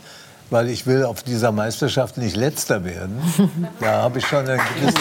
weil 0.51 0.68
ich 0.68 0.87
will 0.87 1.05
auf 1.05 1.23
dieser 1.23 1.53
Meisterschaft 1.53 2.16
nicht 2.16 2.37
letzter 2.37 2.85
werden. 2.85 3.18
Da 3.81 4.03
habe 4.03 4.18
ich 4.18 4.27
schon 4.27 4.49
einen 4.49 4.61
gewissen... 4.77 4.99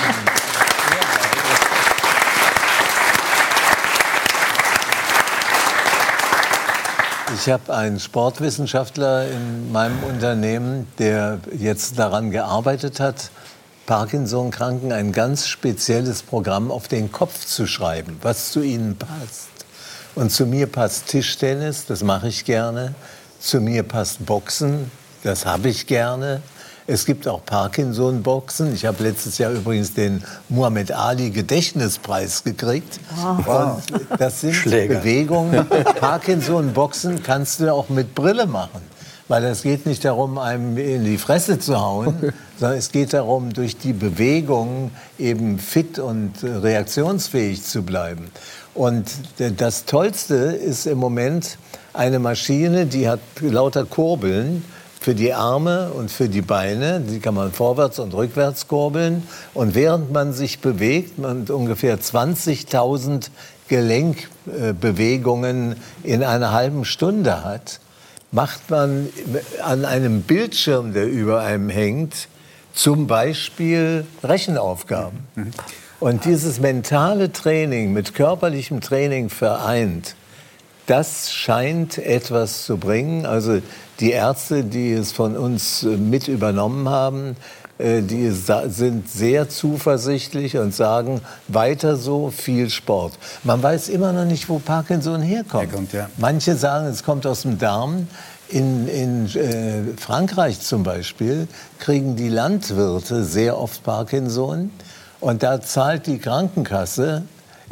Ich 7.36 7.50
habe 7.50 7.76
einen 7.76 8.00
Sportwissenschaftler 8.00 9.28
in 9.28 9.72
meinem 9.72 10.02
Unternehmen, 10.04 10.88
der 10.98 11.40
jetzt 11.58 12.00
daran 12.00 12.32
gearbeitet 12.32 13.00
hat, 13.00 13.32
Parkinson-Kranken 13.86 14.94
ein 14.94 15.12
ganz 15.12 15.48
spezielles 15.48 16.24
Programm 16.24 16.72
auf 16.72 16.88
den 16.88 17.12
Kopf 17.12 17.46
zu 17.46 17.68
schreiben, 17.68 18.18
was 18.22 18.52
zu 18.52 18.62
ihnen 18.62 18.98
passt. 18.98 19.50
Und 20.16 20.32
zu 20.32 20.46
mir 20.46 20.68
passt 20.68 21.08
Tischtennis, 21.08 21.86
das 21.86 22.04
mache 22.04 22.30
ich 22.30 22.46
gerne. 22.46 22.96
Zu 23.40 23.60
mir 23.60 23.84
passt 23.84 24.26
Boxen, 24.26 24.90
das 25.24 25.46
habe 25.46 25.68
ich 25.68 25.86
gerne. 25.86 26.42
Es 26.86 27.06
gibt 27.06 27.28
auch 27.28 27.46
Parkinson-Boxen. 27.46 28.74
Ich 28.74 28.86
habe 28.86 29.04
letztes 29.04 29.38
Jahr 29.38 29.52
übrigens 29.52 29.94
den 29.94 30.24
Muhammad 30.50 30.92
Ali 30.92 31.30
Gedächtnispreis 31.30 32.44
gekriegt. 32.44 33.00
Wow. 33.46 33.82
Und 33.90 34.20
das 34.20 34.42
sind 34.42 34.54
Schläger. 34.54 35.00
Bewegungen. 35.00 35.66
Parkinson-Boxen 36.00 37.24
kannst 37.24 37.62
du 37.62 37.74
auch 37.74 37.88
mit 37.88 38.14
Brille 38.14 38.48
machen. 38.48 38.82
Weil 39.28 39.46
es 39.46 39.64
geht 39.64 39.86
nicht 39.86 40.04
darum, 40.04 40.38
einem 40.38 40.78
in 40.78 41.06
die 41.06 41.18
Fresse 41.18 41.58
zu 41.58 41.80
hauen, 41.80 42.34
sondern 42.60 42.78
es 42.78 42.92
geht 42.92 43.14
darum, 43.14 43.54
durch 43.54 43.78
die 43.78 43.94
Bewegung 43.94 44.92
eben 45.18 45.60
fit 45.60 45.98
und 45.98 46.44
reaktionsfähig 46.44 47.64
zu 47.64 47.84
bleiben. 47.84 48.30
Und 48.74 49.06
das 49.58 49.86
Tollste 49.86 50.36
ist 50.36 50.88
im 50.88 50.98
Moment 50.98 51.58
eine 51.94 52.20
Maschine, 52.20 52.86
die 52.86 53.08
hat 53.08 53.22
lauter 53.40 53.86
Kurbeln 53.86 54.66
für 55.00 55.16
die 55.16 55.34
Arme 55.34 55.92
und 55.92 56.10
für 56.10 56.30
die 56.30 56.42
Beine. 56.42 57.02
Die 57.02 57.20
kann 57.20 57.36
man 57.36 57.52
vorwärts 57.52 58.00
und 58.00 58.14
rückwärts 58.14 58.70
kurbeln. 58.70 59.24
Und 59.54 59.76
während 59.76 60.14
man 60.14 60.32
sich 60.34 60.60
bewegt, 60.60 61.20
man 61.20 61.44
ungefähr 61.44 62.00
20.000 62.00 63.28
Gelenkbewegungen 63.68 65.76
in 66.04 66.24
einer 66.24 66.52
halben 66.52 66.86
Stunde 66.86 67.44
hat, 67.44 67.82
macht 68.34 68.70
man 68.70 69.10
an 69.64 69.86
einem 69.86 70.24
Bildschirm, 70.24 70.94
der 70.94 71.08
über 71.08 71.42
einem 71.42 71.70
hängt, 71.70 72.28
zum 72.74 73.08
Beispiel 73.08 74.06
Rechenaufgaben. 74.24 75.20
Und 76.00 76.26
dieses 76.26 76.60
mentale 76.60 77.32
Training 77.32 77.94
mit 77.94 78.14
körperlichem 78.16 78.82
Training 78.82 79.30
vereint, 79.30 80.16
das 80.88 81.32
scheint 81.32 81.98
etwas 81.98 82.66
zu 82.66 82.78
bringen. 82.78 83.26
Also 83.26 83.62
die 84.00 84.12
Ärzte, 84.12 84.64
die 84.64 84.92
es 84.92 85.12
von 85.12 85.38
uns 85.38 85.84
mit 85.84 86.28
übernommen 86.28 86.90
haben, 86.90 87.38
die 87.80 88.30
sind 88.30 89.10
sehr 89.10 89.50
zuversichtlich 89.50 90.58
und 90.58 90.74
sagen, 90.76 91.22
weiter 91.48 91.96
so, 91.96 92.30
viel 92.30 92.70
Sport. 92.70 93.14
Man 93.44 93.64
weiß 93.64 93.90
immer 93.90 94.14
noch 94.14 94.26
nicht, 94.26 94.48
wo 94.48 94.60
Parkinson 94.60 95.22
herkommt. 95.22 95.72
herkommt 95.72 95.94
ja. 95.94 96.10
Manche 96.18 96.56
sagen, 96.56 96.86
es 96.88 97.04
kommt 97.04 97.26
aus 97.26 97.42
dem 97.42 97.58
Darm. 97.58 98.08
In, 98.50 98.88
in 98.88 99.26
äh, 99.36 99.98
Frankreich 99.98 100.60
zum 100.60 100.84
Beispiel 100.84 101.48
kriegen 101.80 102.16
die 102.16 102.30
Landwirte 102.30 103.24
sehr 103.24 103.58
oft 103.58 103.84
Parkinson. 103.84 104.70
Und 105.20 105.42
da 105.42 105.62
zahlt 105.62 106.06
die 106.06 106.20
Krankenkasse 106.20 107.24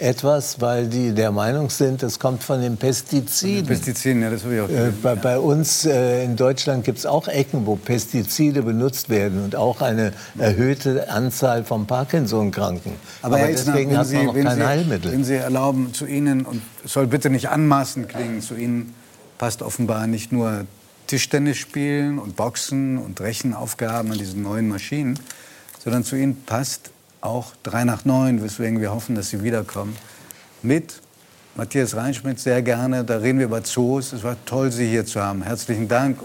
etwas, 0.01 0.59
weil 0.59 0.87
die 0.87 1.13
der 1.13 1.31
Meinung 1.31 1.69
sind, 1.69 2.01
das 2.01 2.17
kommt 2.17 2.43
von 2.43 2.59
den 2.59 2.77
Pestiziden. 2.77 3.67
Pestiziden, 3.67 4.23
ja, 4.23 4.31
das 4.31 4.43
habe 4.43 4.55
ich 4.55 4.61
auch 4.61 4.69
äh, 4.69 4.91
bei, 5.01 5.15
bei, 5.15 5.37
uns 5.37 5.85
äh, 5.85 6.23
in 6.23 6.35
Deutschland 6.35 6.83
gibt 6.83 6.97
es 6.97 7.05
auch 7.05 7.27
Ecken, 7.27 7.67
wo 7.67 7.75
Pestizide 7.75 8.63
benutzt 8.63 9.09
werden 9.09 9.43
und 9.43 9.55
auch 9.55 9.81
eine 9.81 10.13
erhöhte 10.39 11.09
Anzahl 11.09 11.63
von 11.63 11.85
Parkinson-Kranken. 11.85 12.93
Aber, 13.21 13.37
Aber 13.37 13.47
deswegen 13.47 13.95
hat 13.95 14.11
man 14.11 14.25
noch 14.25 14.33
kein 14.33 14.55
Sie, 14.57 14.65
Heilmittel. 14.65 15.11
Wenn 15.11 15.23
Sie 15.23 15.35
erlauben, 15.35 15.93
zu 15.93 16.07
Ihnen, 16.07 16.45
und 16.45 16.61
es 16.83 16.93
soll 16.93 17.05
bitte 17.05 17.29
nicht 17.29 17.49
anmaßend 17.49 18.09
klingen, 18.09 18.41
zu 18.41 18.55
Ihnen 18.55 18.95
passt 19.37 19.61
offenbar 19.61 20.07
nicht 20.07 20.31
nur 20.31 20.65
Tischtennis 21.05 21.57
spielen 21.57 22.17
und 22.17 22.35
Boxen 22.35 22.97
und 22.97 23.21
Rechenaufgaben 23.21 24.11
an 24.11 24.17
diesen 24.17 24.41
neuen 24.41 24.67
Maschinen, 24.67 25.19
sondern 25.83 26.03
zu 26.03 26.15
Ihnen 26.15 26.43
passt 26.43 26.91
auch 27.21 27.53
3 27.63 27.85
nach 27.85 28.05
9, 28.05 28.43
weswegen 28.43 28.81
wir 28.81 28.91
hoffen, 28.91 29.15
dass 29.15 29.29
Sie 29.29 29.43
wiederkommen. 29.43 29.95
Mit 30.61 31.01
Matthias 31.55 31.95
Reinschmidt 31.95 32.39
sehr 32.39 32.61
gerne. 32.61 33.03
Da 33.03 33.17
reden 33.17 33.39
wir 33.39 33.45
über 33.45 33.63
Zoos. 33.63 34.13
Es 34.13 34.23
war 34.23 34.35
toll, 34.45 34.71
Sie 34.71 34.87
hier 34.87 35.05
zu 35.05 35.21
haben. 35.21 35.41
Herzlichen 35.41 35.87
Dank. 35.87 36.19